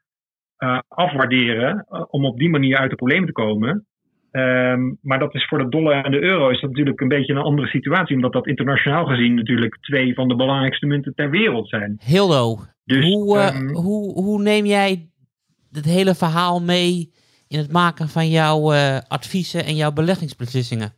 [0.57, 3.85] uh, afwaarderen uh, om op die manier uit de problemen te komen.
[4.31, 7.33] Um, maar dat is voor de dollar en de euro is dat natuurlijk een beetje
[7.33, 11.69] een andere situatie, omdat dat internationaal gezien natuurlijk twee van de belangrijkste munten ter wereld
[11.69, 11.99] zijn.
[12.03, 15.09] Hildo, dus, hoe, uh, um, hoe, hoe neem jij
[15.71, 17.11] het hele verhaal mee
[17.47, 18.73] in het maken van jouw
[19.07, 20.93] adviezen en jouw beleggingsbeslissingen?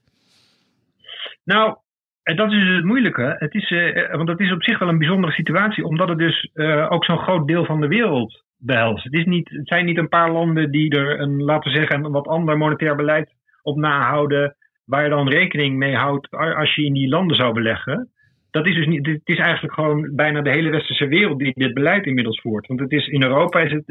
[1.43, 1.77] Nou,
[2.23, 3.35] en dat is het moeilijke.
[3.37, 3.69] Het is,
[4.11, 6.49] want dat is op zich wel een bijzondere situatie, omdat het dus
[6.89, 9.03] ook zo'n groot deel van de wereld behelst.
[9.03, 12.11] Het, is niet, zijn niet een paar landen die er een, laten we zeggen, een
[12.11, 14.55] wat ander monetair beleid op nahouden,
[14.85, 18.09] waar je dan rekening mee houdt als je in die landen zou beleggen.
[18.51, 21.73] Dat is dus niet, het is eigenlijk gewoon bijna de hele westerse wereld die dit
[21.73, 22.67] beleid inmiddels voert.
[22.67, 23.83] Want het is, in Europa is het,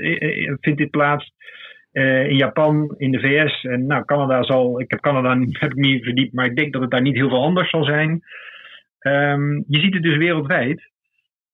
[0.61, 1.33] vindt dit plaats,
[1.93, 5.77] uh, in Japan, in de VS en nou, Canada zal, ik heb Canada heb ik
[5.77, 8.23] niet verdiept, maar ik denk dat het daar niet heel veel anders zal zijn.
[9.01, 10.91] Um, je ziet het dus wereldwijd.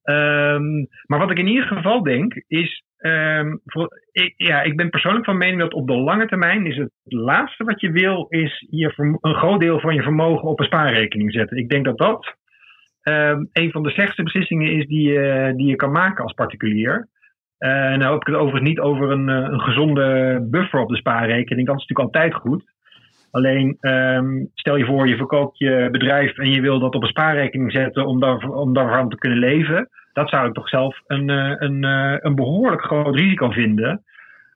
[0.03, 4.91] Um, maar wat ik in ieder geval denk, is Um, voor, ik, ja, ik ben
[4.91, 8.67] persoonlijk van mening dat op de lange termijn is het laatste wat je wil, is
[8.71, 11.57] je een groot deel van je vermogen op een spaarrekening zetten.
[11.57, 12.37] Ik denk dat dat
[13.53, 17.09] een van de slechtste beslissingen is die, uh, die je kan maken als particulier.
[17.59, 20.97] Uh, nou heb ik het overigens niet over een, uh, een gezonde buffer op de
[20.97, 21.67] spaarrekening.
[21.67, 22.77] Dat is natuurlijk altijd goed.
[23.31, 27.09] Alleen um, stel je voor, je verkoopt je bedrijf en je wil dat op een
[27.09, 29.89] spaarrekening zetten om, daar, om daarvan te kunnen leven
[30.19, 31.83] dat zou ik toch zelf een, een,
[32.27, 34.03] een behoorlijk groot risico vinden.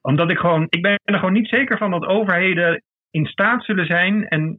[0.01, 3.87] Omdat ik gewoon, ik ben er gewoon niet zeker van dat overheden in staat zullen
[3.87, 4.57] zijn en,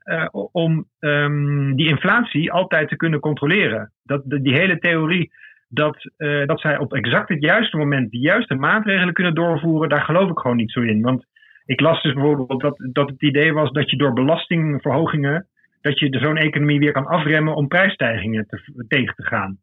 [0.52, 3.92] om um, die inflatie altijd te kunnen controleren.
[4.04, 5.32] Dat, die hele theorie
[5.74, 10.02] dat, uh, dat zij op exact het juiste moment de juiste maatregelen kunnen doorvoeren, daar
[10.02, 11.02] geloof ik gewoon niet zo in.
[11.02, 11.26] Want
[11.66, 15.48] ik las dus bijvoorbeeld dat, dat het idee was dat je door belastingverhogingen,
[15.82, 19.58] dat je zo'n economie weer kan afremmen om prijsstijgingen te, tegen te gaan.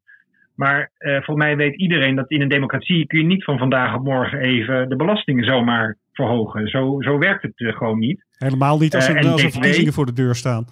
[0.54, 3.94] Maar uh, volgens mij weet iedereen dat in een democratie kun je niet van vandaag
[3.94, 6.68] op morgen even de belastingen zomaar verhogen.
[6.68, 8.24] Zo, zo werkt het uh, gewoon niet.
[8.38, 10.64] Helemaal niet als er, uh, als er verkiezingen voor de deur staan.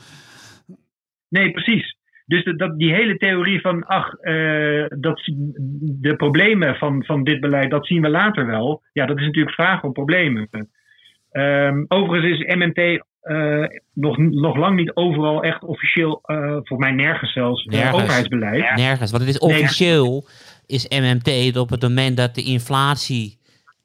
[1.29, 1.98] Nee, precies.
[2.29, 4.11] Dus de, dat, die hele theorie van, ach,
[4.89, 5.21] dat,
[5.81, 8.83] de problemen van, van dit beleid, dat zien we later wel.
[8.93, 10.49] Ja, dat is natuurlijk vragen om problemen.
[11.33, 16.91] Um, overigens is MMT uh, nog, nog lang niet overal echt officieel, uh, voor mij
[16.91, 18.03] nergens zelfs, uh, nergens.
[18.03, 18.77] overheidsbeleid.
[18.77, 20.29] Nergens, want het is officieel
[20.67, 23.39] is MMT op het moment dat de inflatie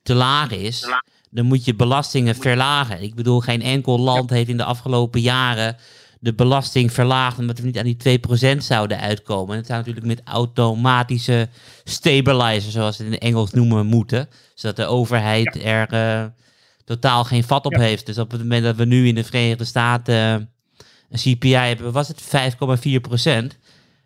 [0.04, 0.88] te laag is,
[1.30, 3.02] dan moet je belastingen verlagen.
[3.02, 5.76] Ik bedoel, geen enkel land heeft in de afgelopen jaren
[6.24, 8.19] de belasting verlaagd omdat we niet aan die
[8.55, 9.51] 2% zouden uitkomen.
[9.51, 11.49] En het zou natuurlijk met automatische
[11.84, 14.28] stabilizers, zoals ze het in het Engels noemen, moeten.
[14.53, 15.89] Zodat de overheid ja.
[15.89, 16.34] er
[16.86, 17.80] totaal geen vat op ja.
[17.80, 18.05] heeft.
[18.05, 20.34] Dus op het moment dat we nu in de Verenigde Staten uh,
[21.09, 22.53] een CPI hebben, was het
[22.88, 23.59] 5,4 procent,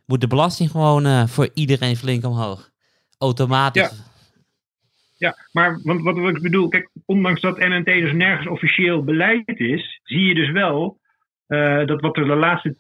[0.06, 2.70] moet de belasting gewoon uh, voor iedereen flink omhoog.
[3.18, 3.82] Automatisch.
[3.82, 4.06] Ja.
[5.20, 10.00] Ja, maar wat, wat ik bedoel, kijk, ondanks dat NNT dus nergens officieel beleid is,
[10.04, 11.00] zie je dus wel
[11.86, 12.76] dat wat er de laatste,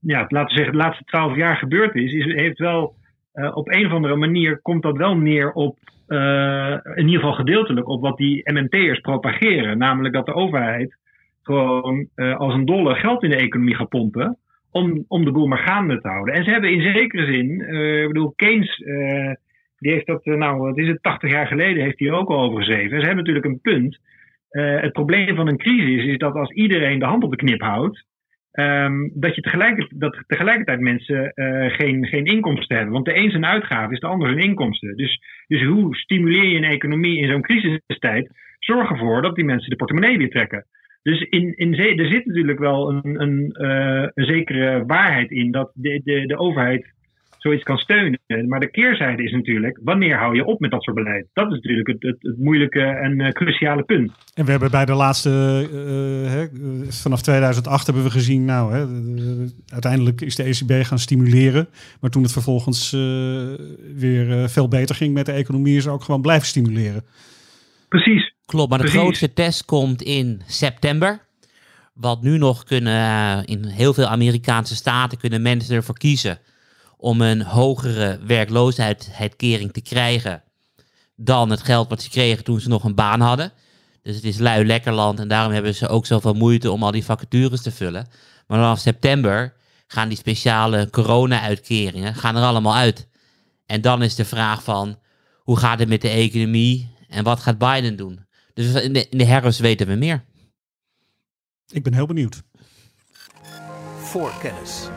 [0.00, 2.94] ja, laten zeggen, de laatste twaalf jaar gebeurd is, is heeft wel
[3.34, 7.32] uh, op een of andere manier komt dat wel neer op uh, in ieder geval
[7.32, 9.78] gedeeltelijk op wat die MNT'ers propageren.
[9.78, 10.96] Namelijk dat de overheid
[11.42, 14.38] gewoon als een dolle geld in de economie gaat pompen.
[14.72, 16.34] Om, om de boel maar gaande te houden.
[16.34, 17.60] En ze hebben in zekere zin,
[18.02, 18.82] ik bedoel, Keynes
[19.80, 22.58] die heeft dat, nou, wat is het, 80 jaar geleden heeft hij ook al over
[22.58, 23.00] geschreven.
[23.00, 23.98] Ze hebben natuurlijk een punt.
[24.50, 28.04] Het probleem van een crisis is dat als iedereen de hand op de knip houdt,
[28.50, 31.32] ehm, dat, je tegelijkertijd, dat tegelijkertijd mensen
[31.76, 32.94] geen, geen inkomsten hebben.
[32.94, 34.96] Want de een zijn uitgave is de ander zijn inkomsten.
[34.96, 38.30] Dus, dus hoe stimuleer je een economie in zo'n crisistijd?
[38.58, 40.66] Zorg ervoor dat die mensen de portemonnee weer trekken.
[41.02, 45.70] Dus in, in er zit natuurlijk wel een, een, uh, een zekere waarheid in dat
[45.74, 46.94] de, de, de overheid
[47.42, 48.18] zoiets kan steunen.
[48.46, 51.26] Maar de keerzijde is natuurlijk, wanneer hou je op met dat soort beleid?
[51.32, 54.12] Dat is natuurlijk het, het, het moeilijke en uh, cruciale punt.
[54.34, 56.46] En we hebben bij de laatste, uh, hè,
[56.92, 58.86] vanaf 2008 hebben we gezien, nou, hè,
[59.72, 61.68] uiteindelijk is de ECB gaan stimuleren.
[62.00, 62.90] Maar toen het vervolgens
[63.96, 67.02] weer veel beter ging met de economie, is ook gewoon blijven stimuleren.
[67.88, 68.34] Precies.
[68.46, 71.20] Klopt, maar de grootste test komt in september.
[71.94, 76.38] Wat nu nog kunnen, eh, in heel veel Amerikaanse staten kunnen mensen ervoor kiezen
[77.00, 80.42] om een hogere werkloosheidskering te krijgen
[81.16, 83.52] dan het geld wat ze kregen toen ze nog een baan hadden.
[84.02, 86.90] Dus het is lui lekker land en daarom hebben ze ook zoveel moeite om al
[86.90, 88.08] die vacatures te vullen.
[88.46, 89.52] Maar vanaf september
[89.86, 93.08] gaan die speciale corona-uitkeringen gaan er allemaal uit.
[93.66, 94.98] En dan is de vraag van
[95.36, 98.26] hoe gaat het met de economie en wat gaat Biden doen?
[98.54, 100.24] Dus in de, in de herfst weten we meer.
[101.68, 102.42] Ik ben heel benieuwd.
[103.98, 104.88] Voorkennis.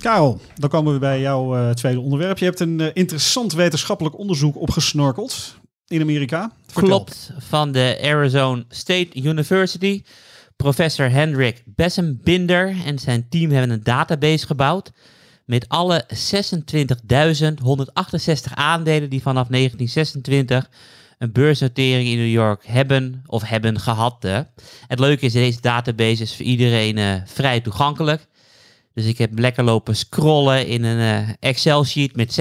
[0.00, 2.38] Karel, dan komen we bij jouw uh, tweede onderwerp.
[2.38, 6.52] Je hebt een uh, interessant wetenschappelijk onderzoek opgesnorkeld in Amerika.
[6.66, 6.88] Vertel.
[6.88, 10.02] Klopt, van de Arizona State University.
[10.56, 14.90] Professor Hendrik Bessembinder en zijn team hebben een database gebouwd
[15.44, 16.12] met alle 26.168
[18.54, 20.70] aandelen die vanaf 1926
[21.18, 24.22] een beursnotering in New York hebben of hebben gehad.
[24.86, 28.26] Het leuke is, deze database is voor iedereen uh, vrij toegankelijk.
[28.94, 32.40] Dus ik heb lekker lopen scrollen in een uh, Excel-sheet met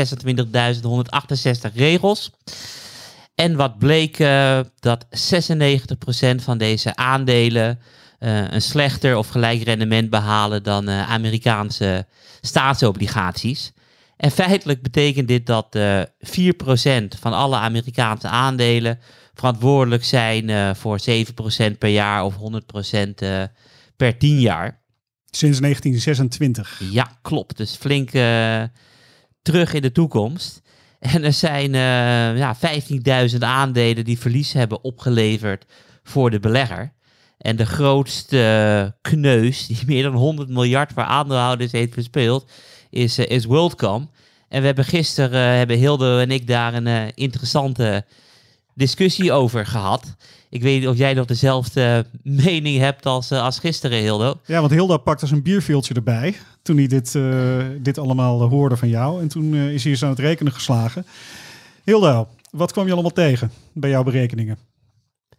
[1.71, 2.31] 26.168 regels.
[3.35, 5.09] En wat bleek, uh, dat 96%
[6.35, 7.79] van deze aandelen
[8.49, 12.05] een slechter of gelijk rendement behalen dan Amerikaanse
[12.41, 13.71] staatsobligaties.
[14.19, 18.99] En feitelijk betekent dit dat uh, eh, 4% van alle Amerikaanse aandelen
[19.33, 23.49] verantwoordelijk zijn voor 7% per jaar of 100% uh, eh,
[23.95, 24.79] per 10 jaar.
[25.31, 26.81] Sinds 1926.
[26.91, 27.57] Ja, klopt.
[27.57, 28.09] Dus flink
[29.41, 30.61] terug in de toekomst.
[30.99, 31.71] En er zijn
[32.37, 32.57] ja,
[33.31, 35.65] 15.000 aandelen die verlies hebben opgeleverd
[36.03, 36.93] voor de belegger.
[37.37, 42.51] En de grootste kneus, die meer dan 100 miljard voor aandeelhouders heeft verspeeld,
[42.89, 44.09] is, is WorldCom.
[44.49, 48.05] En we hebben gisteren, hebben Hilde en ik daar een interessante
[48.73, 50.15] discussie over gehad.
[50.49, 52.05] Ik weet niet of jij nog dezelfde
[52.45, 54.37] mening hebt als, als gisteren, Hilde.
[54.45, 56.33] Ja, want Hilde pakte zijn bierveeltje erbij
[56.63, 57.19] toen hij dit,
[57.83, 59.21] dit allemaal hoorde van jou.
[59.21, 61.03] En toen is hij eens aan het rekenen geslagen.
[61.83, 64.57] Hilde, wat kwam je allemaal tegen bij jouw berekeningen?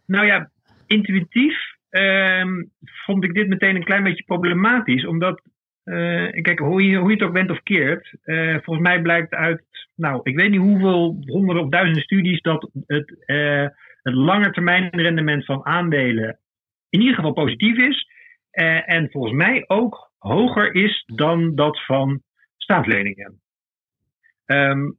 [0.05, 0.49] Nou ja,
[0.87, 2.63] intuïtief Ehm,
[3.05, 5.05] vond ik dit meteen een klein beetje problematisch.
[5.05, 5.41] Omdat,
[5.85, 9.33] uh, kijk, hoe je, hoe je het ook bent of keert, uh, volgens mij blijkt
[9.33, 9.63] uit,
[9.95, 13.67] nou, ik weet niet hoeveel honderden of duizenden studies dat het, uh,
[14.03, 16.39] het langetermijnrendement van aandelen
[16.89, 18.09] in ieder geval positief is.
[18.85, 22.21] en volgens mij ook hoger is dan dat van
[22.57, 23.41] staatsleningen.
[24.45, 24.97] Um,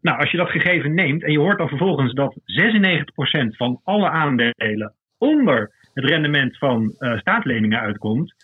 [0.00, 4.08] nou, als je dat gegeven neemt en je hoort dan vervolgens dat 96% van alle
[4.08, 8.34] aandelen onder het rendement van uh, staatsleningen uitkomt,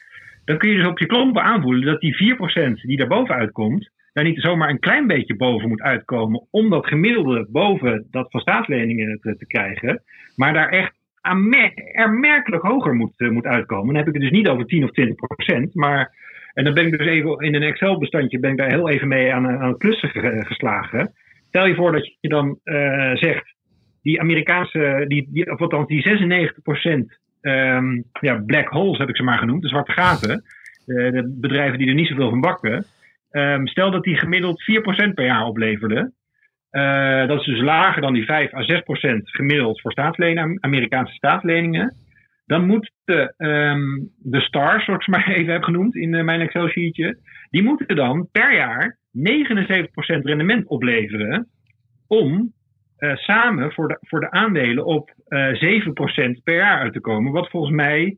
[0.45, 2.37] dan kun je dus op je klompen aanvoelen dat die
[2.71, 6.87] 4% die daarboven uitkomt, daar niet zomaar een klein beetje boven moet uitkomen om dat
[6.87, 10.03] gemiddelde boven dat van staatsleningen te, te krijgen,
[10.37, 10.93] maar daar echt
[11.95, 13.87] aanmerkelijk hoger moet, uh, moet uitkomen.
[13.87, 14.91] Dan heb ik het dus niet over 10 of
[15.61, 16.15] 20% maar
[16.53, 19.35] en dan ben ik dus even in een Excel-bestandje ben ik daar heel even mee
[19.35, 20.11] aan, aan het plussen
[20.47, 21.13] geslagen.
[21.49, 22.59] Stel je voor dat je dan
[23.15, 23.55] zegt,
[24.03, 26.87] die Amerikaanse, die, of althans die 96
[27.41, 30.45] um, ja, black holes heb ik ze maar genoemd, de zwarte gaten,
[30.85, 32.85] de bedrijven die er niet zoveel van bakken.
[33.31, 36.15] Um, stel dat die gemiddeld 4% per jaar opleverden.
[36.71, 38.65] Uh, dat is dus lager dan die 5 à 6%
[39.23, 39.95] gemiddeld voor
[40.61, 41.97] Amerikaanse staatsleningen.
[42.47, 47.19] Dan moeten um, de stars, zoals ik maar even heb genoemd in uh, mijn Excel-sheetje,
[47.51, 51.49] die moeten dan per jaar 79% rendement opleveren
[52.07, 52.53] om
[52.99, 57.01] uh, samen voor de, voor de aandelen op uh, eh, 7% per jaar uit te
[57.01, 57.33] komen.
[57.33, 58.17] Wat volgens mij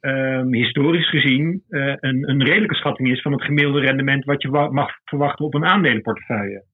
[0.00, 4.48] um, historisch gezien uh, een, een redelijke schatting is van het gemiddelde rendement wat je
[4.70, 6.64] mag verwachten op een aandelenportefeuille.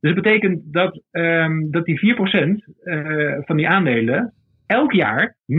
[0.00, 4.32] Dus dat betekent dat, um, dat die 4% van die aandelen
[4.66, 5.56] elk jaar 79%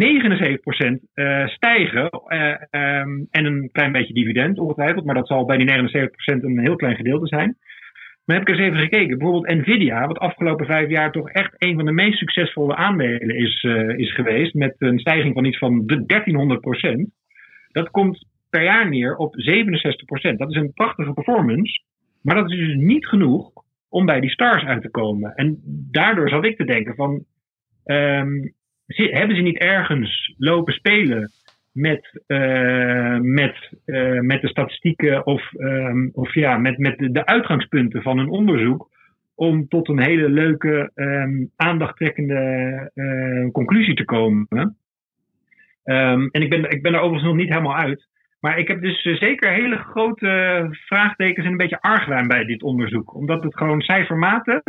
[1.45, 6.59] stijgen um, en een klein beetje dividend ongetwijfeld, maar dat zal bij die 79% een
[6.59, 7.57] heel klein gedeelte zijn.
[8.27, 9.17] Maar heb ik eens even gekeken.
[9.17, 13.63] Bijvoorbeeld Nvidia, wat afgelopen vijf jaar toch echt een van de meest succesvolle aandelen is,
[13.63, 14.53] uh, is geweest.
[14.53, 17.09] Met een stijging van iets van de 1300 procent.
[17.71, 20.39] Dat komt per jaar neer op 67 procent.
[20.39, 21.81] Dat is een prachtige performance.
[22.21, 23.51] Maar dat is dus niet genoeg
[23.89, 25.35] om bij die stars uit te komen.
[25.35, 25.61] En
[25.91, 27.25] daardoor zat ik te denken van...
[27.85, 28.53] Um,
[28.87, 31.31] hebben ze niet ergens lopen spelen
[31.77, 38.01] met, uh, met, uh, met de statistieken of, um, of ja, met, met de uitgangspunten
[38.01, 38.89] van een onderzoek
[39.35, 44.47] om tot een hele leuke, um, aandachttrekkende uh, conclusie te komen.
[45.83, 48.07] Um, en ik ben, ik ben er overigens nog niet helemaal uit.
[48.39, 53.15] Maar ik heb dus zeker hele grote vraagtekens en een beetje argwijn bij dit onderzoek.
[53.15, 54.61] Omdat het gewoon cijfermatig.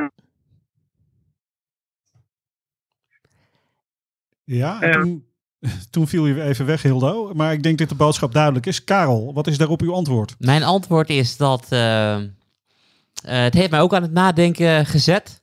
[4.44, 5.27] Ja, en
[5.90, 7.32] toen viel je even weg, Hildo.
[7.34, 8.84] Maar ik denk dat de boodschap duidelijk is.
[8.84, 10.34] Karel, wat is daarop uw antwoord?
[10.38, 12.26] Mijn antwoord is dat uh, uh,
[13.22, 15.40] het heeft mij ook aan het nadenken gezet.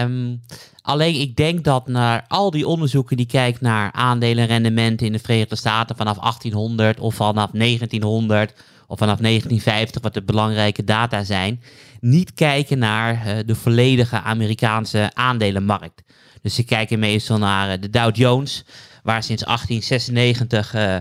[0.00, 0.40] Um,
[0.82, 5.56] alleen ik denk dat naar al die onderzoeken die kijken naar aandelenrendementen in de Verenigde
[5.56, 8.52] Staten vanaf 1800 of vanaf 1900
[8.86, 11.62] of vanaf 1950, wat de belangrijke data zijn,
[12.00, 16.02] niet kijken naar uh, de volledige Amerikaanse aandelenmarkt.
[16.42, 18.64] Dus ze kijken meestal naar de Dow Jones,
[19.02, 20.96] waar sinds 1896 uh,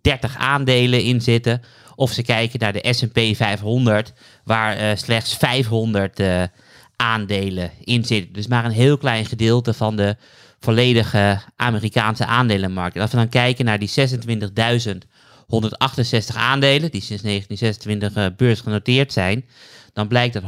[0.00, 1.62] 30 aandelen in zitten.
[1.94, 4.12] Of ze kijken naar de S&P 500,
[4.44, 6.42] waar uh, slechts 500 uh,
[6.96, 8.32] aandelen in zitten.
[8.32, 10.16] Dus maar een heel klein gedeelte van de
[10.60, 12.96] volledige Amerikaanse aandelenmarkt.
[12.96, 13.94] En als we dan kijken naar die 26.168
[16.34, 19.44] aandelen, die sinds 1926 uh, beursgenoteerd zijn,
[19.92, 20.46] dan blijkt dat 100%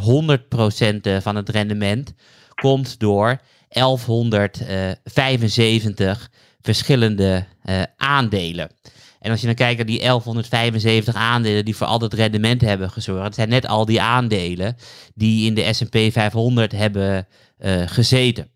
[1.23, 2.15] van het rendement
[2.55, 6.31] komt door 1175
[6.65, 8.71] verschillende uh, aandelen.
[9.21, 12.91] En als je dan kijkt naar die 1175 aandelen die voor al het rendement hebben
[12.91, 14.77] gezorgd, het zijn net al die aandelen
[15.15, 17.27] die in de S&P 500 hebben
[17.59, 18.49] uh, gezeten.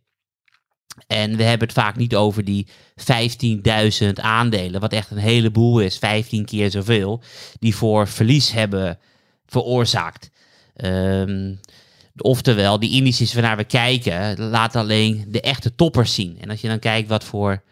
[1.07, 2.67] En we hebben het vaak niet over die
[4.03, 7.23] 15.000 aandelen, wat echt een heleboel is, 15 keer zoveel,
[7.59, 8.99] die voor verlies hebben
[9.47, 10.31] veroorzaakt.
[10.85, 11.61] Um,
[12.17, 16.39] oftewel, die indices waarnaar we kijken, laten alleen de echte toppers zien.
[16.41, 17.63] En als je dan kijkt wat voor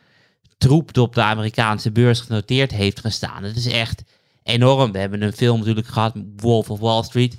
[0.59, 3.43] troep op de Amerikaanse beurs genoteerd heeft gestaan.
[3.43, 4.03] Het is echt
[4.43, 4.93] enorm.
[4.93, 7.37] We hebben een film natuurlijk gehad, Wolf of Wall Street,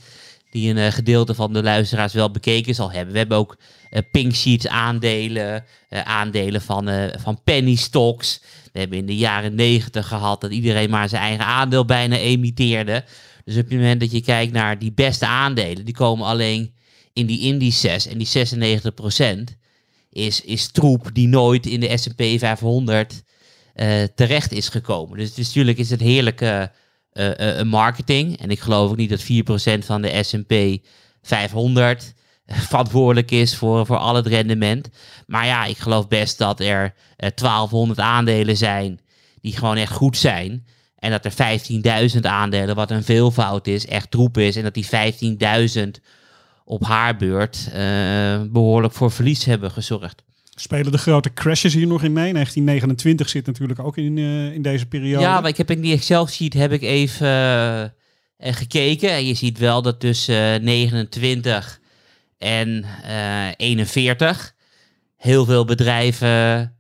[0.49, 3.11] die een uh, gedeelte van de luisteraars wel bekeken zal hebben.
[3.11, 3.57] We hebben ook
[3.91, 6.89] uh, pink sheets aandelen, uh, aandelen van,
[7.20, 8.41] van penny stocks.
[8.74, 13.03] We hebben in de jaren negentig gehad dat iedereen maar zijn eigen aandeel bijna emitteerde.
[13.45, 16.74] Dus op het moment dat je kijkt naar die beste aandelen, die komen alleen
[17.13, 19.57] in die indices en die 96 procent
[20.18, 23.24] is, is troep die nooit in de S&P 500
[23.76, 25.18] uh, terecht is gekomen.
[25.18, 26.72] Dus, dus natuurlijk is het heerlijke
[27.13, 28.39] uh, uh, marketing.
[28.39, 30.53] En ik geloof ook niet dat 4% van de S&P
[31.22, 32.13] 500
[32.70, 34.89] verantwoordelijk is voor, voor al het rendement.
[35.26, 38.99] Maar ja, ik geloof best dat er 1200 aandelen zijn
[39.41, 40.65] die gewoon echt goed zijn.
[40.99, 44.55] En dat er 15.000 aandelen, wat een veelvoud is, echt troep is.
[44.55, 44.88] En dat die
[45.76, 46.03] 15.000
[46.68, 50.24] op haar beurt uh, behoorlijk voor verlies hebben gezorgd.
[50.55, 52.34] Spelen de grote crashes hier nog in mee?
[52.34, 55.24] 1929 zit natuurlijk ook in, uh, in deze periode.
[55.24, 59.09] Ja, maar ik heb in die Excel-sheet heb ik even uh, gekeken.
[59.09, 61.80] En je ziet wel dat tussen 29
[62.38, 62.86] en
[63.57, 64.53] 41
[65.18, 66.74] heel veel bedrijven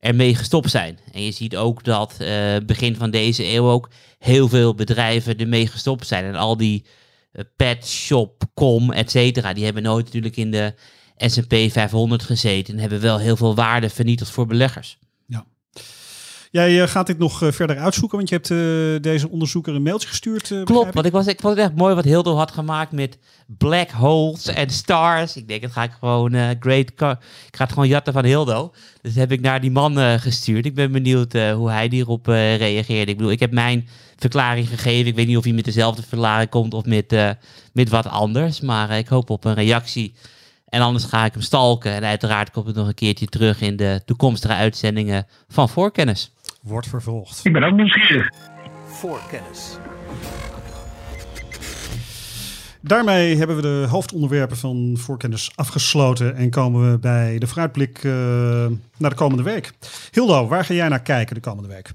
[0.00, 0.98] ermee gestopt zijn.
[1.12, 2.16] En je ziet ook dat
[2.66, 6.24] begin van deze eeuw ook heel veel bedrijven ermee gestopt zijn.
[6.24, 6.84] En al die
[7.56, 9.52] Pet Shop, Com, et cetera.
[9.52, 10.74] Die hebben nooit natuurlijk in de
[11.16, 14.98] S&P 500 gezeten en hebben wel heel veel waarde vernietigd voor beleggers.
[16.50, 19.82] Jij uh, gaat dit nog uh, verder uitzoeken, want je hebt uh, deze onderzoeker een
[19.82, 20.52] mailtje gestuurd.
[20.64, 23.90] Klopt, want ik, was, ik vond het echt mooi wat Hildo had gemaakt met black
[23.90, 25.36] holes en stars.
[25.36, 26.88] Ik denk, dat ga ik gewoon great.
[26.88, 27.18] Ik ga
[27.50, 28.72] het gewoon jatten van Hildo.
[29.02, 30.66] Dus heb ik naar die man gestuurd.
[30.66, 33.10] Ik ben benieuwd hoe hij hierop reageerde.
[33.10, 35.06] Ik bedoel, ik heb mijn verklaring gegeven.
[35.06, 37.36] Ik weet niet of hij met dezelfde verklaring komt of met,
[37.72, 38.60] met wat anders.
[38.60, 40.14] Maar ik hoop op een reactie.
[40.68, 41.92] En anders ga ik hem stalken.
[41.92, 46.32] En uiteraard komt het nog een keertje terug in de toekomstige uitzendingen van Voorkennis.
[46.62, 47.44] Wordt vervolgd.
[47.44, 48.28] Ik ben ook nieuwsgierig.
[48.86, 49.78] Voorkennis.
[52.80, 58.12] Daarmee hebben we de hoofdonderwerpen van Voorkennis afgesloten en komen we bij de vooruitblik uh,
[58.96, 59.72] naar de komende week.
[60.10, 61.92] Hildo, waar ga jij naar kijken de komende week?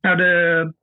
[0.00, 0.74] Nou, de,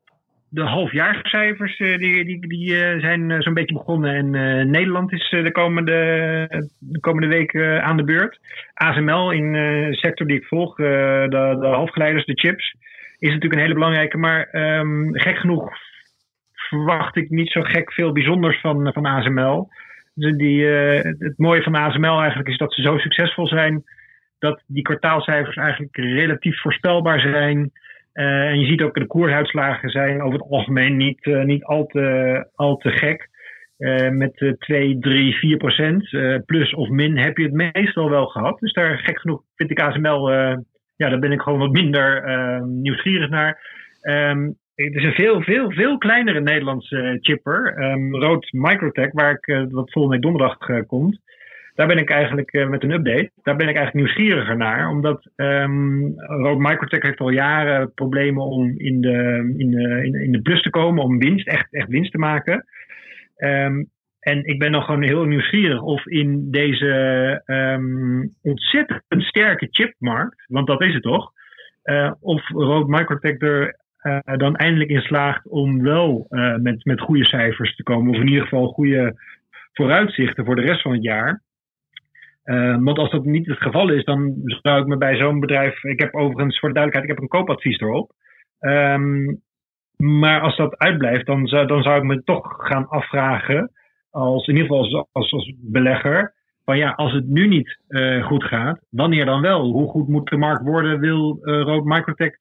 [0.49, 4.15] de halfjaarcijfers uh, die, die, die uh, zijn uh, zo'n beetje begonnen.
[4.15, 5.93] En Nederland is de, komende,
[6.79, 8.39] de komende week aan de beurt.
[8.73, 11.27] ASML in de sector die ik volg, de,
[11.59, 12.75] de halfgeleiders, de chips,
[13.19, 14.17] is natuurlijk een hele belangrijke.
[14.17, 15.71] Maar um, gek genoeg
[16.53, 19.69] verwacht ik niet zo gek veel bijzonders van, van ASML.
[20.13, 23.83] Dus die, eh, het mooie van ASML eigenlijk is dat ze zo succesvol zijn
[24.39, 27.71] dat die kwartaalcijfers eigenlijk relatief voorspelbaar zijn.
[28.17, 31.85] Eh, en je ziet ook de koersuitslagen zijn over het algemeen niet, eh, niet al,
[31.85, 33.29] te, al te gek.
[33.77, 36.09] Eh, met uh, 2, 3, 4 procent
[36.45, 38.59] plus of min heb je het meestal wel gehad.
[38.59, 40.31] Dus daar gek genoeg vind ik ASML,
[40.95, 42.23] ja, daar ben ik gewoon wat minder
[42.65, 43.59] nieuwsgierig naar.
[44.01, 49.67] Um, het is een veel, veel, veel kleinere Nederlandse chipper, um, Rood Microtech, waar ik,
[49.69, 51.19] wat volgende week donderdag komt
[51.77, 54.89] daar ben ik eigenlijk uh, met een update, daar ben ik eigenlijk nieuwsgieriger naar.
[54.89, 60.31] Omdat um, Road Microtech heeft al jaren problemen om in de, in de, in, in
[60.31, 62.65] de plus te komen, om winst, echt, echt winst te maken.
[63.37, 70.45] Um, en ik ben nog gewoon heel nieuwsgierig of in deze um, ontzettend sterke chipmarkt,
[70.47, 71.31] want dat is het toch,
[71.83, 76.27] uh, of Road Microtech er uh, dan eindelijk in slaagt om wel
[76.61, 79.15] met, met goede cijfers te komen, of in ieder geval goede
[79.73, 81.45] vooruitzichten voor de rest van het jaar.
[82.47, 85.83] Uh, want als dat niet het geval is, dan zou ik me bij zo'n bedrijf.
[85.83, 88.11] Ik heb overigens voor de duidelijkheid, ik heb een koopadvies erop.
[88.59, 89.41] Um,
[89.97, 93.71] maar als dat uitblijft, dan zou, dan zou ik me toch gaan afvragen,
[94.09, 96.33] als, in ieder geval als, als, als belegger,
[96.65, 99.71] van ja, als het nu niet uh, goed gaat, wanneer dan wel?
[99.71, 102.31] Hoe goed moet de markt worden, wil uh, Rood Microtech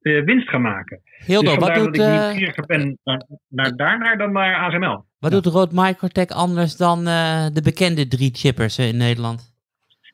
[0.00, 1.00] uh, winst gaan maken?
[1.04, 1.94] Heel dus wat doet...
[1.94, 5.04] dat ik ben naar, naar daarnaar dan naar ASML.
[5.18, 5.40] Wat ja.
[5.40, 7.04] doet Rood Microtech anders dan
[7.52, 9.47] de bekende drie chippers in Nederland?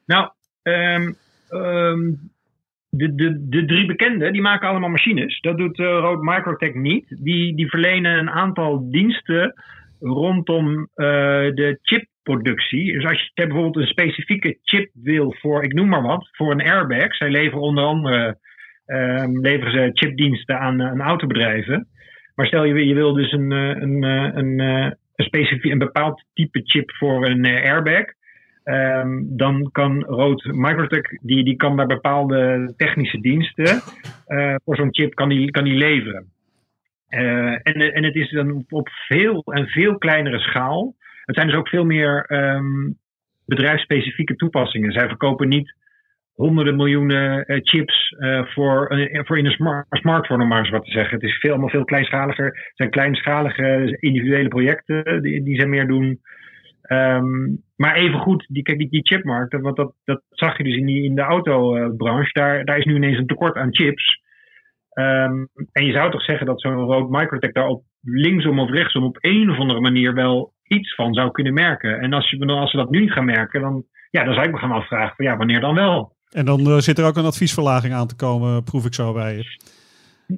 [0.06, 0.30] Nou,
[0.62, 1.16] um,
[1.50, 2.32] um,
[2.90, 5.40] de, de, de drie bekende, die maken allemaal machines.
[5.40, 7.16] Dat doet uh, Microtech niet.
[7.22, 9.54] Die, die verlenen een aantal diensten
[10.00, 10.86] rondom uh,
[11.54, 12.92] de chipproductie.
[12.92, 16.62] Dus als je bijvoorbeeld een specifieke chip wil voor, ik noem maar wat, voor een
[16.62, 17.14] airbag.
[17.14, 18.38] Zij leveren onder andere
[18.86, 21.88] um, leveren ze chipdiensten aan, aan autobedrijven.
[22.34, 26.60] Maar stel je, je wil dus een, een, een, een, een, specifiek, een bepaald type
[26.64, 28.04] chip voor een airbag.
[28.64, 33.80] Um, dan kan Rood Microtech, die, die kan daar bepaalde technische diensten
[34.28, 36.32] uh, voor zo'n chip kan die, kan die leveren.
[37.08, 40.94] Uh, en, en het is dan op veel en veel kleinere schaal.
[41.24, 42.98] Het zijn dus ook veel meer um,
[43.46, 44.92] bedrijfsspecifieke toepassingen.
[44.92, 45.74] Zij verkopen niet
[46.34, 50.90] honderden miljoenen uh, chips voor, voor in een smart, smartphone, om maar eens wat te
[50.90, 51.14] zeggen.
[51.14, 52.44] Het is veel, allemaal veel kleinschaliger.
[52.44, 56.20] Het zijn kleinschalige individuele projecten die, die zij meer doen.
[56.88, 60.76] Um, maar even goed, die, kijk, die, die chipmarkt, want dat, dat zag je dus
[60.76, 64.22] in, die, in de autobranche, daar, daar is nu ineens een tekort aan chips.
[64.98, 69.04] Um, en je zou toch zeggen dat zo'n rood Microtech daar op linksom of rechtsom
[69.04, 72.00] op een of andere manier wel iets van zou kunnen merken.
[72.00, 74.52] En als, je, als ze dat nu niet gaan merken, dan, ja, dan zou ik
[74.52, 76.16] me gaan afvragen, van, ja, wanneer dan wel?
[76.30, 79.36] En dan uh, zit er ook een adviesverlaging aan te komen, proef ik zo bij
[79.36, 79.44] je.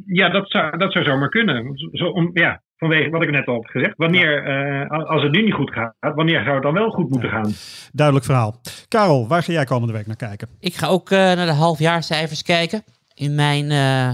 [0.06, 1.72] Ja, dat zou, dat zou zomaar kunnen.
[1.92, 3.94] Zo, om, ja, vanwege wat ik net al heb gezegd.
[3.96, 4.48] Wanneer,
[4.90, 7.52] uh, als het nu niet goed gaat, wanneer zou het dan wel goed moeten gaan?
[7.92, 8.60] Duidelijk verhaal.
[8.88, 10.48] Karel, waar ga jij komende week naar kijken?
[10.60, 12.84] Ik ga ook uh, naar de halfjaarcijfers kijken.
[13.14, 14.10] In mijn uh,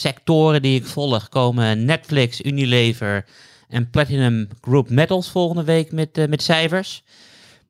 [0.00, 3.24] sectoren die ik volg komen Netflix, Unilever
[3.68, 7.04] en Platinum Group Metals volgende week met, met cijfers.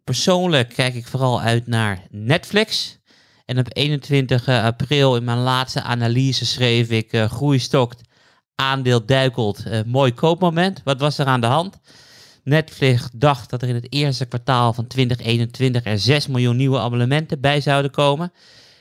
[0.04, 2.98] Persoonlijk kijk ik vooral uit naar Netflix.
[3.44, 8.07] En op 21 april in mijn laatste analyse schreef ik groeistokt
[8.60, 9.64] aandeel duikelt.
[9.66, 10.80] Uh, mooi koopmoment.
[10.84, 11.78] Wat was er aan de hand?
[12.42, 17.40] Netflix dacht dat er in het eerste kwartaal van 2021 er 6 miljoen nieuwe abonnementen
[17.40, 18.32] bij zouden komen.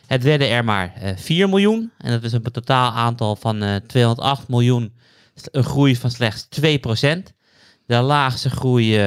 [0.06, 1.92] Het werden er maar uh, 4 miljoen.
[1.98, 4.94] En dat is een totaal aantal van uh, 208 miljoen.
[5.52, 6.64] Een groei van slechts 2%.
[7.86, 9.02] De laagste groei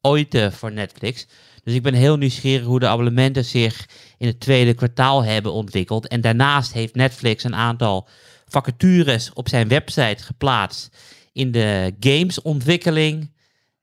[0.00, 1.26] ooit voor Netflix.
[1.64, 6.08] Dus ik ben heel nieuwsgierig hoe de abonnementen zich in het tweede kwartaal hebben ontwikkeld.
[6.08, 8.08] En daarnaast heeft Netflix een aantal
[8.48, 10.96] vacatures op zijn website geplaatst
[11.32, 13.32] in de gamesontwikkeling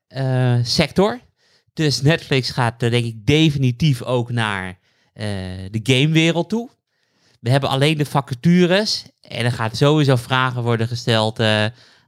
[0.08, 1.20] uh, sector.
[1.72, 4.76] Dus Netflix gaat uh, denk ik definitief ook naar uh,
[5.70, 6.70] de gamewereld toe.
[7.40, 11.40] We hebben alleen de vacatures en er gaat sowieso vragen worden gesteld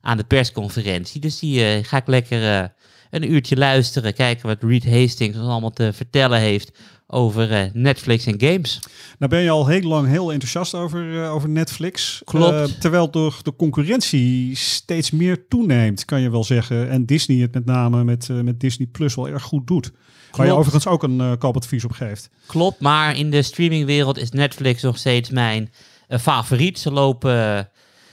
[0.00, 1.20] aan de persconferentie.
[1.20, 2.72] Dus die ga ik lekker
[3.10, 8.26] een uurtje luisteren, kijken wat Reed Hastings ons allemaal te vertellen heeft over uh, Netflix
[8.26, 8.80] en games.
[9.18, 12.22] Nou ben je al heel lang heel enthousiast over, uh, over Netflix.
[12.24, 12.70] Klopt.
[12.70, 16.90] Uh, terwijl door de concurrentie steeds meer toeneemt, kan je wel zeggen.
[16.90, 19.90] En Disney het met name met, met Disney Plus wel erg goed doet.
[19.90, 20.36] Klopt.
[20.36, 22.30] Waar je overigens ook een koopadvies op geeft.
[22.46, 25.70] Klopt, maar in de streamingwereld is Netflix nog steeds mijn
[26.08, 26.78] favoriet.
[26.78, 27.70] Ze lopen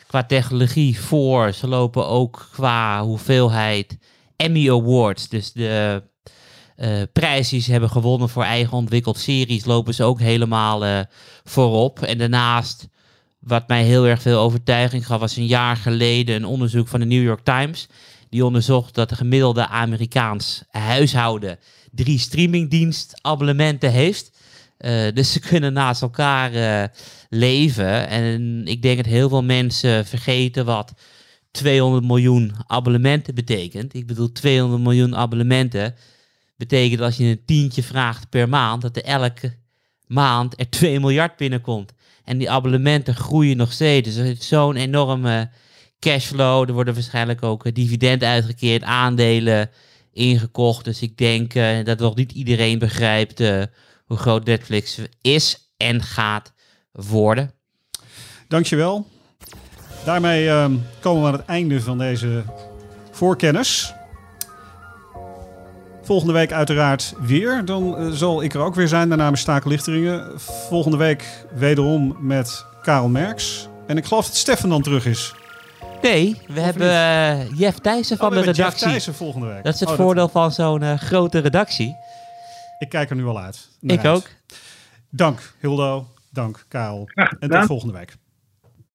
[0.08, 1.52] qua technologie voor.
[1.52, 3.98] Ze lopen ook qua hoeveelheid
[4.36, 5.30] Emmy Awards.
[5.30, 6.04] Dus de
[6.78, 11.00] uh, prijs die ze hebben gewonnen voor eigen ontwikkeld series, lopen ze ook helemaal uh,
[11.44, 12.02] voorop.
[12.02, 12.88] En daarnaast,
[13.40, 17.06] wat mij heel erg veel overtuiging gaf, was een jaar geleden een onderzoek van de
[17.06, 17.88] New York Times.
[18.30, 21.60] Die onderzocht dat de gemiddelde Amerikaans huishouden
[21.92, 24.32] drie streamingdienstabonnementen heeft.
[24.80, 26.92] Uh, dus ze kunnen naast elkaar
[27.30, 28.08] leven.
[28.08, 30.94] En ik denk dat heel veel mensen vergeten wat
[31.54, 33.94] 200 miljoen abonnementen betekent.
[33.94, 35.96] Ik bedoel, 200 miljoen abonnementen
[36.56, 39.58] betekent als je een tientje vraagt per maand, dat er elke
[40.08, 41.94] maand er 2 miljard binnenkomt.
[42.24, 44.08] En die abonnementen groeien nog steeds.
[44.08, 45.50] Dus er is zo'n enorme
[46.00, 46.68] cashflow.
[46.68, 49.70] Er worden waarschijnlijk ook dividenden uitgekeerd, aandelen
[50.14, 50.86] ingekocht.
[50.86, 53.40] Dus ik denk uh, dat nog niet iedereen begrijpt
[54.06, 56.54] hoe groot Netflix is en gaat
[56.92, 57.52] worden.
[58.48, 59.08] Dankjewel.
[60.06, 60.66] Daarmee uh,
[61.00, 62.44] komen we aan het einde van deze
[63.12, 63.94] voorkennis.
[66.04, 67.66] Volgende week uiteraard weer.
[67.66, 69.10] Dan uh, zal ik er ook weer zijn.
[69.10, 70.40] Daarna met Stakel Lichteringen.
[70.40, 73.68] Volgende week wederom met Karel Merks.
[73.88, 75.34] En ik geloof dat Stefan dan terug is.
[76.02, 78.64] Nee, we of hebben uh, Jeff Thijssen van oh, de redactie.
[78.64, 79.64] Jeff Thijssen volgende week.
[79.64, 80.32] Dat is het oh, voordeel dat...
[80.32, 81.96] van zo'n uh, grote redactie.
[82.80, 83.70] Ik kijk er nu al uit.
[83.82, 84.08] Ik uit.
[84.08, 84.30] ook.
[85.10, 86.08] Dank Hildo.
[86.30, 87.10] Dank Karel.
[87.40, 88.16] en tot volgende week.